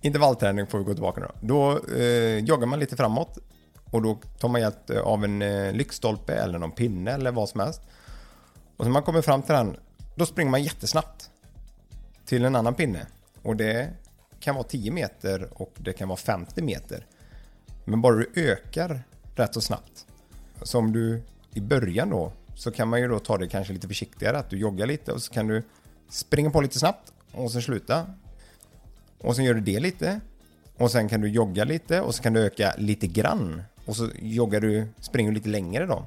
intervallträning 0.00 0.66
får 0.66 0.78
vi 0.78 0.84
gå 0.84 0.92
tillbaka 0.94 1.20
nu 1.20 1.26
då. 1.26 1.34
Då 1.40 1.94
eh, 1.94 2.38
joggar 2.38 2.66
man 2.66 2.78
lite 2.78 2.96
framåt 2.96 3.38
och 3.90 4.02
då 4.02 4.18
tar 4.38 4.48
man 4.48 4.60
hjälp 4.60 4.90
eh, 4.90 5.00
av 5.00 5.24
en 5.24 5.42
eh, 5.42 5.72
lyktstolpe 5.72 6.34
eller 6.34 6.58
någon 6.58 6.70
pinne 6.70 7.12
eller 7.12 7.32
vad 7.32 7.48
som 7.48 7.60
helst. 7.60 7.80
Och 8.76 8.84
när 8.84 8.92
man 8.92 9.02
kommer 9.02 9.22
fram 9.22 9.42
till 9.42 9.54
den, 9.54 9.76
då 10.14 10.26
springer 10.26 10.50
man 10.50 10.62
jättesnabbt 10.62 11.30
till 12.24 12.44
en 12.44 12.56
annan 12.56 12.74
pinne. 12.74 13.06
Och 13.42 13.56
det 13.56 13.90
kan 14.40 14.54
vara 14.54 14.64
10 14.64 14.90
meter 14.90 15.48
och 15.52 15.72
det 15.76 15.92
kan 15.92 16.08
vara 16.08 16.16
50 16.16 16.62
meter. 16.62 17.06
Men 17.84 18.00
bara 18.00 18.16
du 18.16 18.30
ökar 18.34 19.02
rätt 19.34 19.54
så 19.54 19.60
snabbt. 19.60 20.06
som 20.62 20.92
du 20.92 21.22
i 21.54 21.60
början 21.60 22.10
då 22.10 22.32
så 22.56 22.70
kan 22.70 22.88
man 22.88 23.00
ju 23.00 23.08
då 23.08 23.18
ta 23.18 23.38
det 23.38 23.48
kanske 23.48 23.72
lite 23.72 23.88
försiktigare. 23.88 24.38
Att 24.38 24.50
du 24.50 24.58
joggar 24.58 24.86
lite 24.86 25.12
och 25.12 25.22
så 25.22 25.32
kan 25.32 25.46
du 25.46 25.62
springa 26.08 26.50
på 26.50 26.60
lite 26.60 26.78
snabbt 26.78 27.12
och 27.32 27.52
sen 27.52 27.62
sluta. 27.62 28.06
Och 29.18 29.36
sen 29.36 29.44
gör 29.44 29.54
du 29.54 29.60
det 29.60 29.80
lite. 29.80 30.20
Och 30.76 30.90
sen 30.90 31.08
kan 31.08 31.20
du 31.20 31.28
jogga 31.28 31.64
lite 31.64 32.00
och 32.00 32.14
så 32.14 32.22
kan 32.22 32.32
du 32.32 32.40
öka 32.40 32.74
lite 32.78 33.06
grann. 33.06 33.62
Och 33.84 33.96
så 33.96 34.10
joggar 34.22 34.60
du, 34.60 34.88
springer 35.00 35.32
lite 35.32 35.48
längre 35.48 35.86
då. 35.86 36.04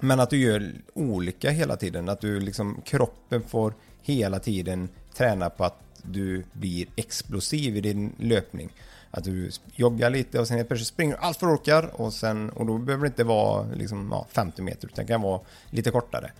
Men 0.00 0.20
att 0.20 0.30
du 0.30 0.36
gör 0.36 0.72
olika 0.94 1.50
hela 1.50 1.76
tiden. 1.76 2.08
Att 2.08 2.20
du 2.20 2.40
liksom, 2.40 2.82
kroppen 2.84 3.42
får 3.42 3.74
hela 4.02 4.40
tiden 4.40 4.88
träna 5.14 5.50
på 5.50 5.64
att 5.64 5.78
du 6.02 6.44
blir 6.52 6.86
explosiv 6.96 7.76
i 7.76 7.80
din 7.80 8.12
löpning. 8.18 8.72
Att 9.14 9.24
du 9.24 9.50
joggar 9.74 10.10
lite 10.10 10.40
och 10.40 10.48
sen 10.48 10.56
helt 10.56 10.68
plötsligt 10.68 10.88
springer 10.88 11.16
du 11.16 11.22
allt 11.22 11.38
för 11.38 11.54
orkar 11.54 12.00
och, 12.00 12.12
sen, 12.12 12.50
och 12.50 12.66
då 12.66 12.78
behöver 12.78 13.02
det 13.02 13.08
inte 13.08 13.24
vara 13.24 13.66
liksom, 13.74 14.08
ja, 14.12 14.26
50 14.30 14.62
meter 14.62 14.88
utan 14.88 15.04
det 15.04 15.12
kan 15.12 15.22
vara 15.22 15.40
lite 15.70 15.90
kortare. 15.90 16.32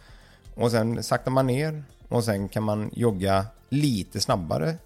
Och 0.54 0.70
sen 0.70 1.02
saktar 1.02 1.30
man 1.30 1.46
ner 1.46 1.84
och 2.08 2.24
sen 2.24 2.48
kan 2.48 2.62
man 2.62 2.90
jogga 2.92 3.46
lite 3.68 4.20
snabbare. 4.20 4.76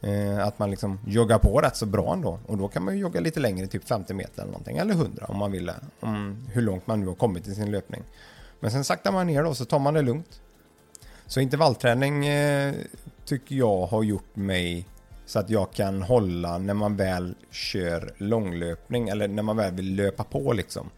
Eh, 0.00 0.46
att 0.46 0.58
man 0.58 0.70
liksom 0.70 0.98
joggar 1.06 1.38
på 1.38 1.60
rätt 1.60 1.76
så 1.76 1.86
bra 1.86 2.12
ändå. 2.12 2.38
Och 2.46 2.58
då 2.58 2.68
kan 2.68 2.84
man 2.84 2.94
ju 2.94 3.00
jogga 3.00 3.20
lite 3.20 3.40
längre, 3.40 3.66
typ 3.66 3.88
50 3.88 4.14
meter 4.14 4.42
eller 4.42 4.52
någonting. 4.52 4.76
Eller 4.76 4.94
100 4.94 5.26
om 5.28 5.38
man 5.38 5.52
vill 5.52 5.72
Om 6.00 6.46
hur 6.52 6.62
långt 6.62 6.86
man 6.86 7.00
nu 7.00 7.06
har 7.06 7.14
kommit 7.14 7.48
i 7.48 7.54
sin 7.54 7.70
löpning. 7.70 8.02
Men 8.60 8.70
sen 8.70 8.84
saktar 8.84 9.12
man 9.12 9.26
ner 9.26 9.42
då 9.42 9.54
så 9.54 9.64
tar 9.64 9.78
man 9.78 9.94
det 9.94 10.02
lugnt. 10.02 10.40
Så 11.26 11.40
intervallträning 11.40 12.26
eh, 12.26 12.74
tycker 13.24 13.56
jag 13.56 13.86
har 13.86 14.02
gjort 14.02 14.36
mig 14.36 14.86
så 15.30 15.38
att 15.38 15.50
jag 15.50 15.72
kan 15.72 16.02
hålla 16.02 16.58
när 16.58 16.74
man 16.74 16.96
väl 16.96 17.34
kör 17.50 18.14
långlöpning 18.16 19.08
eller 19.08 19.28
när 19.28 19.42
man 19.42 19.56
väl 19.56 19.74
vill 19.74 19.94
löpa 19.94 20.24
på 20.24 20.52
liksom. 20.52 20.90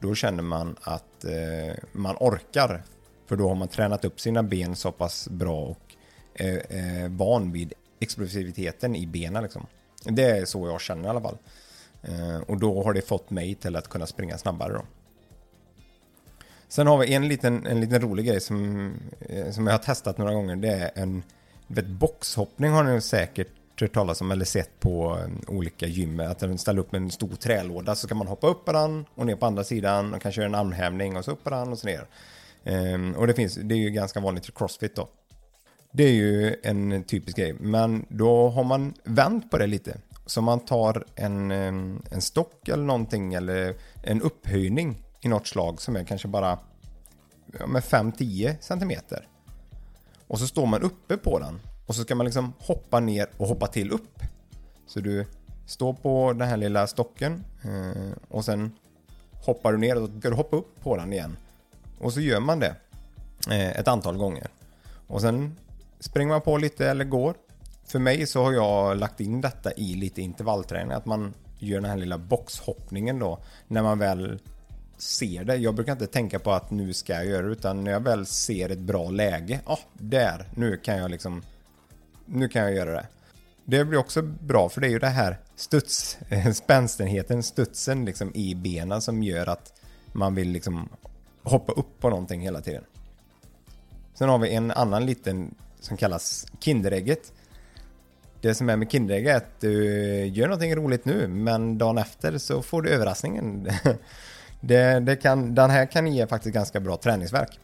Då 0.00 0.14
känner 0.14 0.42
man 0.42 0.76
att 0.82 1.24
eh, 1.24 1.76
man 1.92 2.16
orkar. 2.20 2.82
För 3.26 3.36
då 3.36 3.48
har 3.48 3.54
man 3.54 3.68
tränat 3.68 4.04
upp 4.04 4.20
sina 4.20 4.42
ben 4.42 4.76
så 4.76 4.92
pass 4.92 5.28
bra 5.28 5.60
och 5.60 5.94
är 6.34 6.66
eh, 6.68 7.08
van 7.08 7.52
vid 7.52 7.72
explosiviteten 8.00 8.96
i 8.96 9.06
benen 9.06 9.42
liksom. 9.42 9.66
Det 10.04 10.24
är 10.24 10.44
så 10.44 10.66
jag 10.66 10.80
känner 10.80 11.04
i 11.04 11.08
alla 11.08 11.20
fall. 11.20 11.38
Eh, 12.02 12.40
och 12.46 12.60
då 12.60 12.82
har 12.82 12.92
det 12.92 13.08
fått 13.08 13.30
mig 13.30 13.54
till 13.54 13.76
att 13.76 13.88
kunna 13.88 14.06
springa 14.06 14.38
snabbare 14.38 14.72
då. 14.72 14.82
Sen 16.68 16.86
har 16.86 16.98
vi 16.98 17.14
en 17.14 17.28
liten, 17.28 17.66
en 17.66 17.80
liten 17.80 18.00
rolig 18.00 18.26
grej 18.26 18.40
som, 18.40 18.92
eh, 19.20 19.50
som 19.50 19.66
jag 19.66 19.74
har 19.74 19.78
testat 19.78 20.18
några 20.18 20.34
gånger. 20.34 20.56
Det 20.56 20.72
är 20.72 20.90
en 20.94 21.22
vet, 21.66 21.86
boxhoppning 21.86 22.70
har 22.70 22.84
ni 22.84 23.00
säkert 23.00 23.48
hört 23.84 23.92
talas 23.92 24.20
om 24.20 24.30
eller 24.30 24.44
sett 24.44 24.80
på 24.80 25.18
eh, 25.18 25.54
olika 25.54 25.86
gym. 25.86 26.20
Att 26.20 26.38
de 26.38 26.58
ställer 26.58 26.80
upp 26.80 26.94
en 26.94 27.10
stor 27.10 27.28
trälåda 27.28 27.94
så 27.94 28.08
kan 28.08 28.16
man 28.16 28.26
hoppa 28.26 28.46
upp 28.46 28.64
på 28.64 28.72
den 28.72 29.04
och 29.14 29.26
ner 29.26 29.36
på 29.36 29.46
andra 29.46 29.64
sidan 29.64 30.14
och 30.14 30.22
kanske 30.22 30.40
göra 30.40 30.48
en 30.48 30.54
armhävning 30.54 31.16
och 31.16 31.24
så 31.24 31.30
upp 31.30 31.44
på 31.44 31.50
den 31.50 31.68
och 31.72 31.78
så 31.78 31.86
ner. 31.86 32.06
Um, 32.64 33.14
och 33.14 33.26
det, 33.26 33.34
finns, 33.34 33.54
det 33.54 33.74
är 33.74 33.78
ju 33.78 33.90
ganska 33.90 34.20
vanligt 34.20 34.48
i 34.48 34.52
crossfit 34.52 34.96
då. 34.96 35.08
Det 35.92 36.04
är 36.04 36.12
ju 36.12 36.56
en 36.62 37.04
typisk 37.04 37.36
grej, 37.36 37.52
men 37.52 38.06
då 38.08 38.48
har 38.48 38.64
man 38.64 38.94
vänt 39.04 39.50
på 39.50 39.58
det 39.58 39.66
lite. 39.66 39.96
Så 40.26 40.40
man 40.40 40.60
tar 40.60 41.04
en, 41.14 41.50
eh, 41.50 42.02
en 42.10 42.20
stock 42.20 42.68
eller 42.68 42.84
någonting 42.84 43.34
eller 43.34 43.74
en 44.02 44.22
upphöjning 44.22 45.02
i 45.20 45.28
något 45.28 45.46
slag 45.46 45.80
som 45.80 45.96
är 45.96 46.04
kanske 46.04 46.28
bara 46.28 46.58
med 47.66 47.82
5-10 47.82 48.56
centimeter. 48.60 49.28
Och 50.26 50.38
så 50.38 50.46
står 50.46 50.66
man 50.66 50.82
uppe 50.82 51.16
på 51.16 51.38
den 51.38 51.60
och 51.88 51.94
så 51.94 52.02
ska 52.02 52.14
man 52.14 52.26
liksom 52.26 52.52
hoppa 52.58 53.00
ner 53.00 53.28
och 53.36 53.48
hoppa 53.48 53.66
till 53.66 53.92
upp. 53.92 54.22
Så 54.86 55.00
du 55.00 55.26
står 55.66 55.92
på 55.92 56.32
den 56.32 56.48
här 56.48 56.56
lilla 56.56 56.86
stocken 56.86 57.44
eh, 57.62 58.12
och 58.28 58.44
sen 58.44 58.72
hoppar 59.32 59.72
du 59.72 59.78
ner 59.78 60.02
och 60.02 60.08
så 60.08 60.20
ska 60.20 60.30
du 60.30 60.36
hoppa 60.36 60.56
upp 60.56 60.80
på 60.82 60.96
den 60.96 61.12
igen. 61.12 61.36
Och 61.98 62.12
så 62.12 62.20
gör 62.20 62.40
man 62.40 62.60
det 62.60 62.74
eh, 63.50 63.70
ett 63.70 63.88
antal 63.88 64.16
gånger. 64.16 64.48
Och 65.06 65.20
sen 65.20 65.56
springer 66.00 66.32
man 66.32 66.40
på 66.40 66.56
lite 66.56 66.90
eller 66.90 67.04
går. 67.04 67.34
För 67.84 67.98
mig 67.98 68.26
så 68.26 68.42
har 68.44 68.52
jag 68.52 68.96
lagt 68.96 69.20
in 69.20 69.40
detta 69.40 69.72
i 69.72 69.94
lite 69.94 70.22
intervallträning. 70.22 70.92
Att 70.92 71.06
man 71.06 71.34
gör 71.58 71.80
den 71.80 71.90
här 71.90 71.96
lilla 71.96 72.18
boxhoppningen 72.18 73.18
då. 73.18 73.38
När 73.68 73.82
man 73.82 73.98
väl 73.98 74.40
ser 74.96 75.44
det. 75.44 75.56
Jag 75.56 75.74
brukar 75.74 75.92
inte 75.92 76.06
tänka 76.06 76.38
på 76.38 76.52
att 76.52 76.70
nu 76.70 76.92
ska 76.92 77.12
jag 77.12 77.26
göra 77.26 77.46
det. 77.46 77.52
Utan 77.52 77.84
när 77.84 77.92
jag 77.92 78.00
väl 78.00 78.26
ser 78.26 78.68
ett 78.68 78.78
bra 78.78 79.10
läge. 79.10 79.60
Ja, 79.66 79.72
ah, 79.72 79.78
där. 79.92 80.48
Nu 80.54 80.76
kan 80.76 80.96
jag 80.96 81.10
liksom. 81.10 81.42
Nu 82.30 82.48
kan 82.48 82.62
jag 82.62 82.74
göra 82.74 82.92
det. 82.92 83.06
Det 83.64 83.84
blir 83.84 83.98
också 83.98 84.22
bra 84.22 84.68
för 84.68 84.80
det 84.80 84.86
är 84.86 84.90
ju 84.90 84.98
det 84.98 85.06
här 85.06 85.38
studs, 85.56 86.18
spänstenheten, 86.54 87.42
studsen 87.42 88.04
liksom 88.04 88.34
i 88.34 88.54
benen 88.54 89.02
som 89.02 89.22
gör 89.22 89.46
att 89.46 89.72
man 90.12 90.34
vill 90.34 90.48
liksom 90.48 90.88
hoppa 91.42 91.72
upp 91.72 92.00
på 92.00 92.10
någonting 92.10 92.40
hela 92.40 92.60
tiden. 92.60 92.84
Sen 94.14 94.28
har 94.28 94.38
vi 94.38 94.54
en 94.54 94.70
annan 94.70 95.06
liten 95.06 95.54
som 95.80 95.96
kallas 95.96 96.46
Kinderägget. 96.60 97.32
Det 98.40 98.54
som 98.54 98.68
är 98.68 98.76
med 98.76 98.90
Kinderägg 98.90 99.26
är 99.26 99.36
att 99.36 99.60
du 99.60 99.84
gör 100.26 100.46
någonting 100.46 100.76
roligt 100.76 101.04
nu 101.04 101.28
men 101.28 101.78
dagen 101.78 101.98
efter 101.98 102.38
så 102.38 102.62
får 102.62 102.82
du 102.82 102.90
överraskningen. 102.90 103.68
Det, 104.60 105.00
det 105.00 105.16
kan, 105.16 105.54
den 105.54 105.70
här 105.70 105.86
kan 105.86 106.06
ge 106.06 106.26
faktiskt 106.26 106.54
ganska 106.54 106.80
bra 106.80 106.96
träningsverk. 106.96 107.58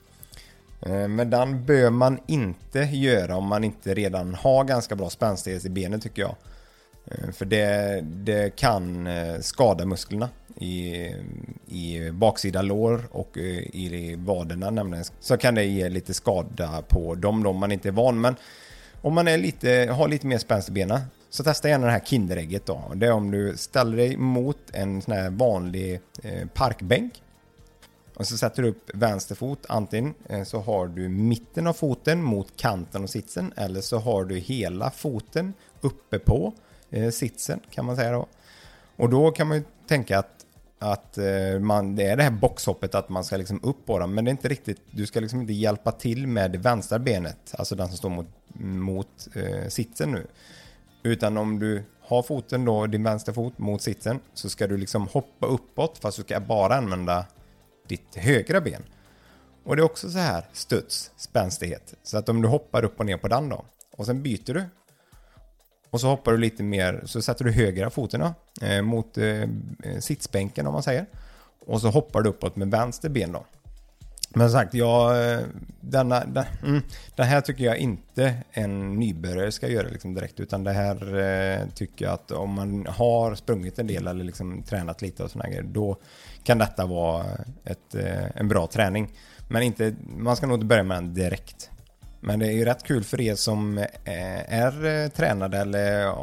Eh, 0.86 1.08
Men 1.08 1.30
den 1.30 1.64
bör 1.64 1.90
man 1.90 2.18
inte 2.26 2.78
göra 2.78 3.36
om 3.36 3.46
man 3.46 3.64
inte 3.64 3.94
redan 3.94 4.34
har 4.34 4.64
ganska 4.64 4.96
bra 4.96 5.10
spänstighet 5.10 5.64
i 5.64 5.70
benen 5.70 6.00
tycker 6.00 6.22
jag. 6.22 6.34
Eh, 7.06 7.30
för 7.32 7.44
det, 7.44 8.00
det 8.04 8.56
kan 8.56 9.06
eh, 9.06 9.40
skada 9.40 9.86
musklerna 9.86 10.28
i, 10.60 11.06
i 11.68 12.10
baksida 12.12 12.62
lår 12.62 13.02
och 13.10 13.36
i 13.36 14.14
vaderna 14.18 14.70
nämligen. 14.70 15.04
Så 15.20 15.36
kan 15.36 15.54
det 15.54 15.64
ge 15.64 15.88
lite 15.88 16.14
skada 16.14 16.82
på 16.88 17.14
dem 17.14 17.42
då 17.42 17.50
om 17.50 17.58
man 17.58 17.72
inte 17.72 17.88
är 17.88 17.92
van. 17.92 18.20
Men 18.20 18.36
om 19.02 19.14
man 19.14 19.28
är 19.28 19.38
lite, 19.38 19.88
har 19.92 20.08
lite 20.08 20.26
mer 20.26 20.38
spänst 20.38 20.68
i 20.68 20.72
benen 20.72 21.00
så 21.30 21.44
testa 21.44 21.68
gärna 21.68 21.86
det 21.86 21.92
här 21.92 22.00
Kinderägget 22.00 22.66
då. 22.66 22.92
Det 22.94 23.06
är 23.06 23.12
om 23.12 23.30
du 23.30 23.56
ställer 23.56 23.96
dig 23.96 24.16
mot 24.16 24.58
en 24.72 25.02
sån 25.02 25.14
här 25.14 25.30
vanlig 25.30 26.00
parkbänk. 26.54 27.22
Och 28.14 28.26
så 28.26 28.36
sätter 28.36 28.62
du 28.62 28.68
upp 28.68 28.90
vänster 28.94 29.34
fot. 29.34 29.66
Antingen 29.68 30.14
eh, 30.28 30.44
så 30.44 30.60
har 30.60 30.86
du 30.86 31.08
mitten 31.08 31.66
av 31.66 31.72
foten 31.72 32.22
mot 32.22 32.56
kanten 32.56 33.02
av 33.02 33.06
sitsen. 33.06 33.52
Eller 33.56 33.80
så 33.80 33.98
har 33.98 34.24
du 34.24 34.36
hela 34.36 34.90
foten 34.90 35.52
uppe 35.80 36.18
på 36.18 36.52
eh, 36.90 37.10
sitsen 37.10 37.60
kan 37.70 37.84
man 37.84 37.96
säga 37.96 38.12
då. 38.12 38.26
Och 38.96 39.10
då 39.10 39.30
kan 39.30 39.48
man 39.48 39.56
ju 39.56 39.64
tänka 39.88 40.18
att, 40.18 40.46
att 40.78 41.18
eh, 41.18 41.60
man, 41.60 41.96
det 41.96 42.04
är 42.04 42.16
det 42.16 42.22
här 42.22 42.30
boxhoppet 42.30 42.94
att 42.94 43.08
man 43.08 43.24
ska 43.24 43.36
liksom 43.36 43.60
upp 43.62 43.86
på 43.86 43.98
den, 43.98 44.14
Men 44.14 44.24
det 44.24 44.28
är 44.28 44.32
inte 44.32 44.48
riktigt, 44.48 44.80
du 44.90 45.06
ska 45.06 45.20
liksom 45.20 45.40
inte 45.40 45.52
hjälpa 45.52 45.92
till 45.92 46.26
med 46.26 46.50
det 46.50 46.58
vänstra 46.58 46.98
benet. 46.98 47.54
Alltså 47.58 47.74
den 47.74 47.88
som 47.88 47.96
står 47.96 48.10
mot, 48.10 48.26
mot 48.58 49.28
eh, 49.34 49.68
sitsen 49.68 50.10
nu. 50.10 50.26
Utan 51.02 51.36
om 51.36 51.58
du 51.58 51.82
har 52.00 52.22
foten 52.22 52.64
då, 52.64 52.86
din 52.86 53.02
vänsterfot 53.02 53.58
mot 53.58 53.82
sitsen, 53.82 54.20
så 54.34 54.48
ska 54.48 54.66
du 54.66 54.76
liksom 54.76 55.08
hoppa 55.08 55.46
uppåt 55.46 55.98
fast 55.98 56.16
du 56.16 56.22
ska 56.22 56.40
bara 56.40 56.74
använda 56.74 57.26
ditt 57.88 58.14
högra 58.14 58.60
ben. 58.60 58.82
Och 59.64 59.76
det 59.76 59.82
är 59.82 59.84
också 59.84 60.10
så 60.10 60.18
här 60.18 60.44
studs, 60.52 61.10
spänstighet. 61.16 61.94
Så 62.02 62.18
att 62.18 62.28
om 62.28 62.42
du 62.42 62.48
hoppar 62.48 62.84
upp 62.84 63.00
och 63.00 63.06
ner 63.06 63.16
på 63.16 63.28
den 63.28 63.48
då, 63.48 63.64
och 63.96 64.06
sen 64.06 64.22
byter 64.22 64.54
du. 64.54 64.64
Och 65.90 66.00
så 66.00 66.08
hoppar 66.08 66.32
du 66.32 66.38
lite 66.38 66.62
mer, 66.62 67.02
så 67.04 67.22
sätter 67.22 67.44
du 67.44 67.52
högra 67.52 67.90
foten 67.90 68.22
eh, 68.62 68.82
mot 68.82 69.18
eh, 69.18 69.26
eh, 69.26 69.48
sitsbänken 70.00 70.66
om 70.66 70.72
man 70.72 70.82
säger. 70.82 71.06
Och 71.66 71.80
så 71.80 71.90
hoppar 71.90 72.22
du 72.22 72.30
uppåt 72.30 72.56
med 72.56 72.70
vänster 72.70 73.08
ben 73.08 73.32
då. 73.32 73.46
Men 74.34 74.50
sagt, 74.50 74.74
jag, 74.74 75.32
eh, 75.32 75.40
denna, 75.80 76.24
den, 76.24 76.44
mm, 76.62 76.82
den 77.16 77.26
här 77.26 77.40
tycker 77.40 77.64
jag 77.64 77.76
inte 77.76 78.34
en 78.50 78.94
nybörjare 78.94 79.52
ska 79.52 79.68
göra 79.68 79.88
liksom 79.88 80.14
direkt. 80.14 80.40
Utan 80.40 80.64
det 80.64 80.72
här 80.72 81.18
eh, 81.18 81.68
tycker 81.74 82.04
jag 82.04 82.14
att 82.14 82.30
om 82.30 82.50
man 82.50 82.86
har 82.86 83.34
sprungit 83.34 83.78
en 83.78 83.86
del 83.86 84.06
eller 84.06 84.24
liksom 84.24 84.62
tränat 84.62 85.02
lite 85.02 85.24
och 85.24 85.30
sådana 85.30 85.48
grejer. 85.48 85.62
Då 85.62 85.96
kan 86.44 86.58
detta 86.58 86.86
vara 86.86 87.24
ett, 87.64 87.94
eh, 87.94 88.36
en 88.40 88.48
bra 88.48 88.66
träning. 88.66 89.12
Men 89.48 89.62
inte, 89.62 89.94
man 90.16 90.36
ska 90.36 90.46
nog 90.46 90.56
inte 90.56 90.66
börja 90.66 90.82
med 90.82 90.96
den 90.96 91.14
direkt. 91.14 91.70
Men 92.26 92.38
det 92.38 92.46
är 92.46 92.52
ju 92.52 92.64
rätt 92.64 92.82
kul 92.82 93.04
för 93.04 93.20
er 93.20 93.34
som 93.34 93.78
eh, 93.78 94.54
är 94.54 94.84
eh, 94.84 95.08
tränade 95.08 95.58
eller 95.58 96.14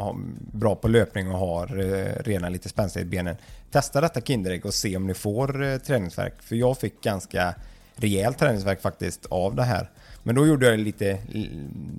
bra 0.57 0.75
på 0.75 0.87
löpning 0.87 1.31
och 1.31 1.39
har 1.39 1.79
eh, 1.79 2.23
redan 2.23 2.53
lite 2.53 2.69
spänstighet 2.69 3.07
i 3.07 3.09
benen. 3.09 3.35
Testa 3.71 4.01
detta 4.01 4.21
Kinderägg 4.21 4.65
och 4.65 4.73
se 4.73 4.97
om 4.97 5.07
ni 5.07 5.13
får 5.13 5.79
träningsverk. 5.79 6.41
För 6.41 6.55
jag 6.55 6.77
fick 6.77 7.03
ganska 7.03 7.55
rejäl 8.01 8.33
träningsverk 8.33 8.81
faktiskt 8.81 9.25
av 9.25 9.55
det 9.55 9.63
här. 9.63 9.89
Men 10.23 10.35
då 10.35 10.47
gjorde 10.47 10.65
jag 10.65 10.79
det 10.79 10.83
lite, 10.83 11.19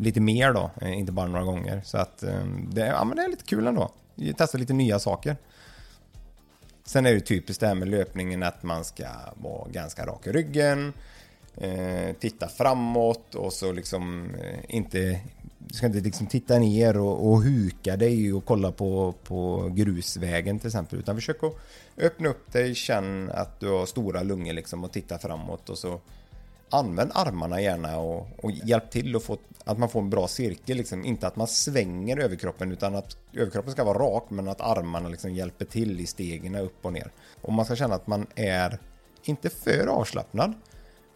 lite 0.01 0.21
mer 0.21 0.53
då, 0.53 0.71
eh, 0.81 0.99
inte 0.99 1.13
bara 1.13 1.27
några 1.27 1.45
gånger. 1.45 1.81
Så 1.85 1.99
att 1.99 2.23
eh, 2.23 2.45
det, 2.73 2.87
ja, 2.87 3.05
men 3.05 3.17
det 3.17 3.23
är 3.23 3.29
lite 3.29 3.45
kul 3.45 3.67
ändå. 3.67 3.93
Testa 4.37 4.59
lite 4.59 4.73
nya 4.73 4.99
saker. 4.99 5.37
Sen 6.85 7.07
är 7.07 7.15
det 7.15 7.21
typiskt 7.21 7.61
det 7.61 7.67
här 7.67 7.75
med 7.75 7.89
löpningen 7.89 8.43
att 8.43 8.63
man 8.63 8.85
ska 8.85 9.07
vara 9.35 9.69
ganska 9.69 10.07
rak 10.07 10.27
i 10.27 10.33
ryggen, 10.33 10.93
eh, 11.57 12.13
titta 12.21 12.49
framåt 12.49 13.35
och 13.35 13.53
så 13.53 13.73
liksom 13.73 14.35
eh, 14.35 14.59
inte 14.69 15.21
du 15.73 15.76
ska 15.76 15.87
inte 15.87 16.00
liksom 16.00 16.26
titta 16.26 16.59
ner 16.59 16.97
och, 16.97 17.31
och 17.31 17.43
huka 17.43 17.97
dig 17.97 18.33
och 18.33 18.45
kolla 18.45 18.73
på, 18.73 19.14
på 19.25 19.71
grusvägen 19.75 20.59
till 20.59 20.67
exempel. 20.67 20.99
Utan 20.99 21.17
försök 21.17 21.43
att 21.43 21.55
öppna 21.99 22.29
upp 22.29 22.52
dig, 22.52 22.75
känn 22.75 23.31
att 23.31 23.61
du 23.61 23.69
har 23.69 23.87
stora 23.87 24.23
lungor 24.23 24.52
liksom 24.52 24.85
och 24.85 24.93
titta 24.93 25.19
framåt 25.19 25.69
och 25.69 25.79
så 25.79 26.00
använd 26.71 27.11
armarna 27.14 27.61
gärna 27.61 27.99
och, 27.99 28.29
och 28.37 28.50
hjälp 28.50 28.91
till 28.91 29.17
att 29.17 29.23
få, 29.23 29.38
att 29.64 29.79
man 29.79 29.88
får 29.88 30.00
en 30.00 30.11
bra 30.11 30.29
cirkel. 30.29 30.76
Liksom. 30.76 31.05
Inte 31.05 31.26
att 31.26 31.37
man 31.37 31.47
svänger 31.47 32.19
överkroppen 32.19 32.73
utan 32.73 32.95
att 32.95 33.17
överkroppen 33.33 33.73
ska 33.73 33.85
vara 33.85 33.99
rak 33.99 34.25
men 34.29 34.49
att 34.49 34.61
armarna 34.61 35.09
liksom 35.09 35.35
hjälper 35.35 35.64
till 35.64 36.00
i 36.00 36.07
stegen 36.07 36.55
upp 36.55 36.87
och 36.87 36.93
ner. 36.93 37.11
Och 37.41 37.52
man 37.52 37.64
ska 37.64 37.76
känna 37.76 37.95
att 37.95 38.07
man 38.07 38.26
är 38.35 38.79
inte 39.25 39.50
för 39.50 39.87
avslappnad 39.87 40.55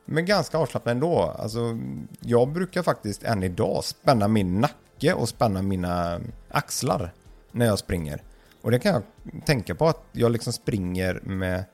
men 0.06 0.24
ganska 0.24 0.58
avslappnad 0.58 0.92
ändå. 0.92 1.34
Alltså, 1.38 1.78
jag 2.20 2.48
brukar 2.48 2.82
faktiskt 2.82 3.22
än 3.22 3.42
idag 3.42 3.84
spänna 3.84 4.28
min 4.28 4.60
nacke 4.60 5.12
och 5.12 5.28
spänna 5.28 5.62
mina 5.62 6.20
axlar 6.48 7.12
när 7.52 7.66
jag 7.66 7.78
springer. 7.78 8.22
Och 8.62 8.70
det 8.70 8.78
kan 8.78 8.92
jag 8.92 9.02
tänka 9.44 9.74
på 9.74 9.88
att 9.88 10.02
jag 10.12 10.32
liksom 10.32 10.52
springer 10.52 11.20
med 11.22 11.64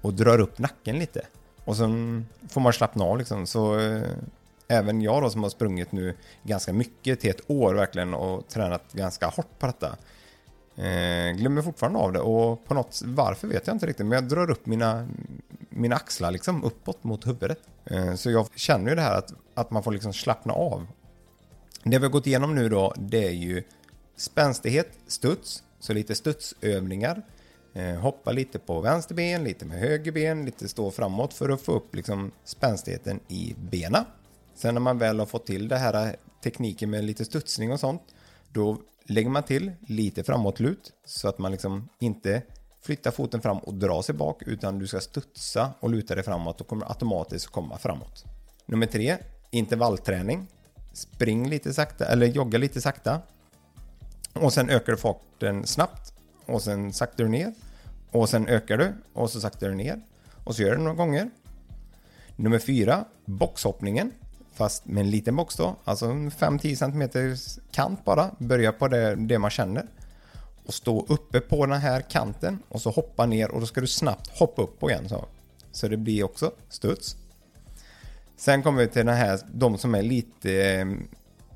och 0.00 0.14
drar 0.14 0.40
upp 0.40 0.58
nacken 0.58 0.98
lite. 0.98 1.26
Och 1.64 1.76
sen 1.76 2.26
får 2.48 2.60
man 2.60 2.72
slappna 2.72 3.04
av 3.04 3.18
liksom. 3.18 3.46
Så 3.46 3.78
eh, 3.78 4.02
även 4.68 5.00
jag 5.00 5.22
då 5.22 5.30
som 5.30 5.42
har 5.42 5.50
sprungit 5.50 5.92
nu 5.92 6.14
ganska 6.42 6.72
mycket 6.72 7.20
till 7.20 7.30
ett 7.30 7.50
år 7.50 7.74
verkligen 7.74 8.14
och 8.14 8.48
tränat 8.48 8.92
ganska 8.92 9.26
hårt 9.26 9.58
på 9.58 9.66
detta. 9.66 9.96
Eh, 10.80 11.32
glömmer 11.36 11.62
fortfarande 11.62 11.98
av 11.98 12.12
det 12.12 12.20
och 12.20 12.64
på 12.64 12.74
något 12.74 13.02
varför 13.04 13.48
vet 13.48 13.66
jag 13.66 13.76
inte 13.76 13.86
riktigt 13.86 14.06
men 14.06 14.16
jag 14.16 14.28
drar 14.28 14.50
upp 14.50 14.66
mina, 14.66 15.08
mina 15.70 15.96
axlar 15.96 16.30
liksom 16.30 16.64
uppåt 16.64 17.04
mot 17.04 17.26
huvudet. 17.26 17.58
Eh, 17.84 18.14
så 18.14 18.30
jag 18.30 18.48
känner 18.54 18.90
ju 18.90 18.96
det 18.96 19.02
här 19.02 19.18
att, 19.18 19.32
att 19.54 19.70
man 19.70 19.82
får 19.82 19.92
liksom 19.92 20.12
slappna 20.12 20.52
av. 20.52 20.86
Det 21.84 21.98
vi 21.98 22.04
har 22.04 22.10
gått 22.10 22.26
igenom 22.26 22.54
nu 22.54 22.68
då 22.68 22.94
det 22.98 23.26
är 23.26 23.32
ju 23.32 23.62
spänstighet, 24.16 24.88
studs, 25.06 25.62
så 25.80 25.92
lite 25.92 26.14
studsövningar. 26.14 27.22
Eh, 27.74 27.94
hoppa 27.94 28.32
lite 28.32 28.58
på 28.58 28.80
vänster 28.80 29.14
ben, 29.14 29.44
lite 29.44 29.64
med 29.64 29.78
höger 29.78 30.12
ben, 30.12 30.44
lite 30.44 30.68
stå 30.68 30.90
framåt 30.90 31.34
för 31.34 31.48
att 31.48 31.60
få 31.60 31.72
upp 31.72 31.94
liksom 31.94 32.30
spänstigheten 32.44 33.20
i 33.28 33.54
benen. 33.58 34.04
Sen 34.54 34.74
när 34.74 34.80
man 34.80 34.98
väl 34.98 35.18
har 35.18 35.26
fått 35.26 35.46
till 35.46 35.68
det 35.68 35.76
här 35.76 36.16
tekniken 36.44 36.90
med 36.90 37.04
lite 37.04 37.24
studsning 37.24 37.72
och 37.72 37.80
sånt, 37.80 38.02
då 38.52 38.78
lägger 39.10 39.30
man 39.30 39.42
till 39.42 39.72
lite 39.80 40.24
framåtlut 40.24 40.92
så 41.04 41.28
att 41.28 41.38
man 41.38 41.52
liksom 41.52 41.88
inte 41.98 42.42
flyttar 42.82 43.10
foten 43.10 43.40
fram 43.40 43.58
och 43.58 43.74
drar 43.74 44.02
sig 44.02 44.14
bak 44.14 44.42
utan 44.42 44.78
du 44.78 44.86
ska 44.86 45.00
studsa 45.00 45.70
och 45.80 45.90
luta 45.90 46.14
dig 46.14 46.24
framåt 46.24 46.60
och 46.60 46.66
kommer 46.66 46.88
automatiskt 46.88 47.46
komma 47.46 47.78
framåt. 47.78 48.24
Nummer 48.66 48.86
tre, 48.86 49.16
intervallträning. 49.50 50.46
Spring 50.92 51.48
lite 51.48 51.74
sakta 51.74 52.06
eller 52.06 52.26
jogga 52.26 52.58
lite 52.58 52.80
sakta. 52.80 53.20
Och 54.32 54.52
sen 54.52 54.70
ökar 54.70 54.92
du 54.92 54.98
farten 54.98 55.66
snabbt 55.66 56.12
och 56.46 56.62
sen 56.62 56.92
saktar 56.92 57.24
du 57.24 57.30
ner 57.30 57.54
och 58.10 58.28
sen 58.28 58.48
ökar 58.48 58.78
du 58.78 58.92
och 59.12 59.30
så 59.30 59.40
saktar 59.40 59.68
du 59.68 59.74
ner 59.74 60.00
och 60.44 60.56
så 60.56 60.62
gör 60.62 60.76
du 60.76 60.82
några 60.82 60.96
gånger. 60.96 61.30
Nummer 62.36 62.58
fyra, 62.58 63.04
boxhoppningen 63.24 64.12
fast 64.60 64.86
med 64.86 65.00
en 65.00 65.10
liten 65.10 65.36
box 65.36 65.56
då, 65.56 65.76
alltså 65.84 66.06
5-10 66.06 66.74
cm 66.74 67.36
kant 67.72 68.04
bara, 68.04 68.30
börja 68.38 68.72
på 68.72 68.88
det, 68.88 69.14
det 69.14 69.38
man 69.38 69.50
känner 69.50 69.86
och 70.66 70.74
stå 70.74 71.06
uppe 71.08 71.40
på 71.40 71.66
den 71.66 71.80
här 71.80 72.00
kanten 72.00 72.58
och 72.68 72.80
så 72.80 72.90
hoppa 72.90 73.26
ner 73.26 73.50
och 73.50 73.60
då 73.60 73.66
ska 73.66 73.80
du 73.80 73.86
snabbt 73.86 74.38
hoppa 74.38 74.62
upp 74.62 74.82
igen 74.82 75.08
så. 75.08 75.24
Så 75.72 75.88
det 75.88 75.96
blir 75.96 76.24
också 76.24 76.52
studs. 76.68 77.16
Sen 78.36 78.62
kommer 78.62 78.82
vi 78.82 78.88
till 78.88 79.06
den 79.06 79.16
här, 79.16 79.40
de 79.52 79.78
som 79.78 79.94
är 79.94 80.02
lite 80.02 80.52
eh, 80.52 80.86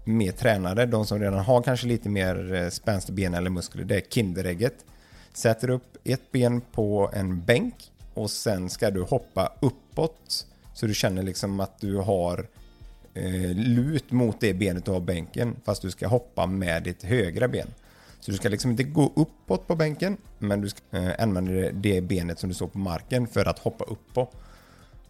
mer 0.05 0.33
tränade, 0.33 0.87
de 0.87 1.07
som 1.07 1.20
redan 1.20 1.44
har 1.44 1.62
kanske 1.62 1.87
lite 1.87 2.09
mer 2.09 2.55
eh, 2.55 2.68
spänst 2.68 3.09
i 3.09 3.12
ben 3.12 3.35
eller 3.35 3.50
muskler, 3.50 3.85
det 3.85 3.96
är 3.96 4.00
kinderägget. 4.11 4.85
Sätter 5.33 5.70
upp 5.70 5.96
ett 6.05 6.33
ben 6.33 6.61
på 6.61 7.11
en 7.12 7.44
bänk 7.44 7.92
och 8.14 8.31
sen 8.31 8.70
ska 8.70 8.90
du 8.90 9.02
hoppa 9.02 9.52
uppåt 9.61 10.46
så 10.74 10.87
du 10.87 10.94
känner 10.94 11.22
liksom 11.22 11.61
att 11.61 11.81
du 11.81 11.96
har 11.96 12.46
eh, 13.14 13.57
lut 13.57 14.11
mot 14.12 14.40
det 14.40 14.55
benet 14.55 14.85
du 14.85 14.90
har 14.90 15.00
bänken 15.00 15.57
fast 15.64 15.83
du 15.83 15.90
ska 15.90 16.07
hoppa 16.07 16.46
med 16.46 16.83
ditt 16.83 17.03
högra 17.03 17.48
ben. 17.48 17.68
Så 18.20 18.31
du 18.31 18.37
ska 18.37 18.48
liksom 18.48 18.70
inte 18.70 18.85
gå 18.85 19.12
uppåt 19.16 19.66
på 19.66 19.77
bänken 19.77 20.16
men 20.38 20.61
du 20.61 20.68
ska 20.68 20.81
eh, 20.90 21.22
använda 21.22 21.70
det 21.72 22.00
benet 22.00 22.38
som 22.38 22.48
du 22.48 22.55
står 22.55 22.66
på 22.66 22.79
marken 22.79 23.27
för 23.27 23.48
att 23.48 23.59
hoppa 23.59 23.85
upp 23.85 24.14
på. 24.14 24.29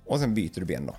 Och 0.07 0.21
sen 0.21 0.35
byter 0.35 0.61
du 0.61 0.65
ben 0.65 0.87
då. 0.87 0.97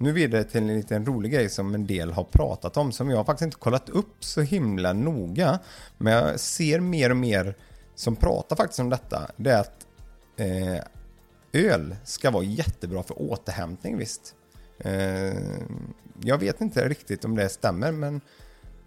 Nu 0.00 0.12
vidare 0.12 0.44
till 0.44 0.60
en 0.60 0.66
liten 0.66 1.06
rolig 1.06 1.32
grej 1.32 1.48
som 1.48 1.74
en 1.74 1.86
del 1.86 2.12
har 2.12 2.24
pratat 2.24 2.76
om 2.76 2.92
som 2.92 3.10
jag 3.10 3.26
faktiskt 3.26 3.44
inte 3.44 3.56
kollat 3.56 3.88
upp 3.88 4.24
så 4.24 4.40
himla 4.40 4.92
noga. 4.92 5.58
Men 5.98 6.12
jag 6.12 6.40
ser 6.40 6.80
mer 6.80 7.10
och 7.10 7.16
mer 7.16 7.54
som 7.94 8.16
pratar 8.16 8.56
faktiskt 8.56 8.80
om 8.80 8.90
detta. 8.90 9.30
Det 9.36 9.50
är 9.50 9.60
att 9.60 9.86
eh, 10.36 10.84
öl 11.52 11.96
ska 12.04 12.30
vara 12.30 12.44
jättebra 12.44 13.02
för 13.02 13.22
återhämtning 13.22 13.98
visst. 13.98 14.34
Eh, 14.78 15.34
jag 16.22 16.38
vet 16.38 16.60
inte 16.60 16.88
riktigt 16.88 17.24
om 17.24 17.36
det 17.36 17.48
stämmer 17.48 17.92
men 17.92 18.20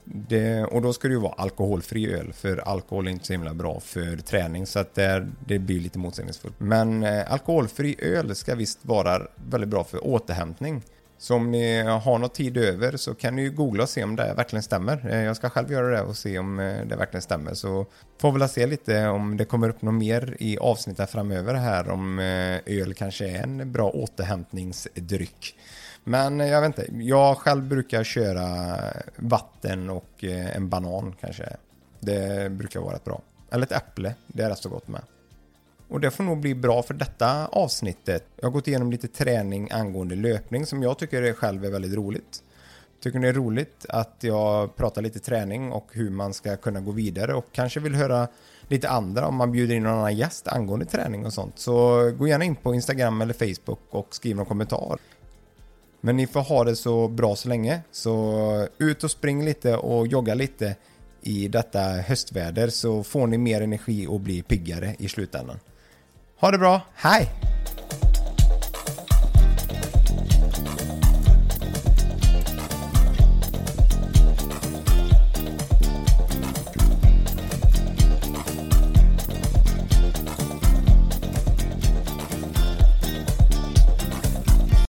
det, 0.04 0.63
och 0.63 0.82
då 0.82 0.93
ska 0.93 1.08
det 1.08 1.13
ju 1.13 1.19
vara 1.19 1.34
alkoholfri 1.34 2.13
öl 2.13 2.34
för 2.34 2.58
alkohol 2.58 3.08
är 3.08 3.12
inte 3.12 3.26
så 3.26 3.34
himla 3.34 3.54
bra 3.54 3.80
för 3.80 4.17
träning 4.17 4.65
så 4.65 4.80
att 4.80 4.95
det, 4.95 5.28
det 5.47 5.60
blir 5.60 5.80
lite 5.80 6.00
motsägelsefullt. 6.00 6.60
Men 6.60 7.04
eh, 7.04 7.32
alkoholfri 7.32 7.95
öl 8.00 8.36
ska 8.36 8.56
visst 8.56 8.86
vara 8.86 9.28
väldigt 9.50 9.69
bra 9.69 9.84
för 9.84 10.08
återhämtning. 10.08 10.82
Så 11.22 11.36
om 11.36 11.52
ni 11.52 11.82
har 11.82 12.18
något 12.18 12.34
tid 12.34 12.58
över 12.58 12.98
så 12.98 13.16
kan 13.16 13.36
ni 13.36 13.42
ju 13.42 13.52
googla 13.52 13.84
och 13.84 13.90
se 13.90 14.04
om 14.04 14.16
det 14.16 14.34
verkligen 14.34 14.64
stämmer. 14.64 15.10
Eh, 15.10 15.24
jag 15.24 15.36
ska 15.36 15.50
själv 15.50 15.72
göra 15.72 15.88
det 15.88 16.02
och 16.02 16.18
se 16.18 16.40
om 16.40 16.60
eh, 16.60 16.86
det 16.86 16.96
verkligen 16.96 17.22
stämmer. 17.22 17.54
Så 17.54 17.86
får 18.22 18.32
väl 18.32 18.50
se 18.50 18.68
lite 18.68 19.08
om 19.08 19.38
det 19.38 19.46
kommer 19.46 19.70
upp 19.70 19.82
något 19.82 19.94
mer 19.94 20.38
i 20.40 20.58
avsnittet 20.58 21.10
framöver 21.10 21.54
här 21.54 21.90
om 21.90 22.20
eh, 22.20 22.60
öl 22.66 22.94
kanske 22.94 23.30
är 23.30 23.44
en 23.44 23.72
bra 23.72 23.90
återhämtningsdryck. 23.90 25.56
Men 26.04 26.40
jag 26.40 26.62
vet 26.62 26.68
inte, 26.68 27.04
jag 27.04 27.38
själv 27.38 27.64
brukar 27.64 28.04
köra 28.04 28.78
vatten 29.16 29.90
och 29.90 30.24
en 30.24 30.70
banan 30.70 31.16
kanske. 31.22 31.56
Det 32.00 32.52
brukar 32.52 32.80
vara 32.80 32.96
rätt 32.96 33.06
bra. 33.06 33.22
Eller 33.52 33.66
ett 33.66 33.72
äpple, 33.72 34.16
det 34.28 34.44
är 34.44 34.50
rätt 34.50 34.58
så 34.58 34.70
gott 34.70 34.88
med. 34.88 35.02
Och 35.91 35.99
det 35.99 36.12
får 36.12 36.23
nog 36.23 36.39
bli 36.39 36.56
bra 36.56 36.84
för 36.84 36.93
detta 36.93 37.47
avsnittet. 37.47 38.25
Jag 38.36 38.45
har 38.45 38.51
gått 38.51 38.67
igenom 38.67 38.91
lite 38.91 39.08
träning 39.08 39.71
angående 39.71 40.15
löpning 40.15 40.65
som 40.65 40.84
jag 40.84 40.97
tycker 40.99 41.34
själv 41.34 41.65
är 41.65 41.69
väldigt 41.69 41.93
roligt. 41.93 42.43
Tycker 43.04 43.19
ni 43.19 43.25
det 43.25 43.30
är 43.30 43.34
roligt 43.34 43.86
att 43.89 44.15
jag 44.19 44.75
pratar 44.75 45.01
lite 45.01 45.19
träning 45.19 45.71
och 45.71 45.88
hur 45.91 46.10
man 46.10 46.34
ska 46.34 46.58
kunna 46.58 46.80
gå 46.80 46.91
vidare 46.91 47.34
och 47.34 47.45
kanske 47.51 47.80
vill 47.80 47.95
höra 47.95 48.27
lite 48.67 48.89
andra 48.89 49.27
om 49.27 49.36
man 49.36 49.51
bjuder 49.51 49.75
in 49.75 49.84
någon 49.84 49.93
annan 49.93 50.17
gäst 50.17 50.47
angående 50.47 50.86
träning 50.86 51.25
och 51.25 51.34
sånt. 51.34 51.60
Så 51.60 52.12
gå 52.12 52.27
gärna 52.27 52.45
in 52.45 52.56
på 52.56 52.73
Instagram 52.73 53.21
eller 53.21 53.34
Facebook 53.34 53.80
och 53.89 54.15
skriv 54.15 54.36
någon 54.36 54.45
kommentar. 54.45 54.99
Men 56.01 56.17
ni 56.17 56.27
får 56.27 56.41
ha 56.41 56.63
det 56.63 56.75
så 56.75 57.08
bra 57.08 57.36
så 57.36 57.49
länge. 57.49 57.82
Så 57.91 58.67
ut 58.77 59.04
och 59.04 59.12
spring 59.12 59.45
lite 59.45 59.75
och 59.75 60.08
jogga 60.08 60.34
lite 60.34 60.75
i 61.21 61.47
detta 61.47 61.80
höstväder 61.80 62.67
så 62.67 63.04
får 63.04 63.27
ni 63.27 63.38
mer 63.38 63.62
energi 63.62 64.08
och 64.08 64.19
blir 64.19 64.43
piggare 64.43 64.95
i 64.99 65.08
slutändan. 65.08 65.60
Ha 66.41 66.51
det 66.51 66.58
bra. 66.58 66.82
Hej! 66.95 67.30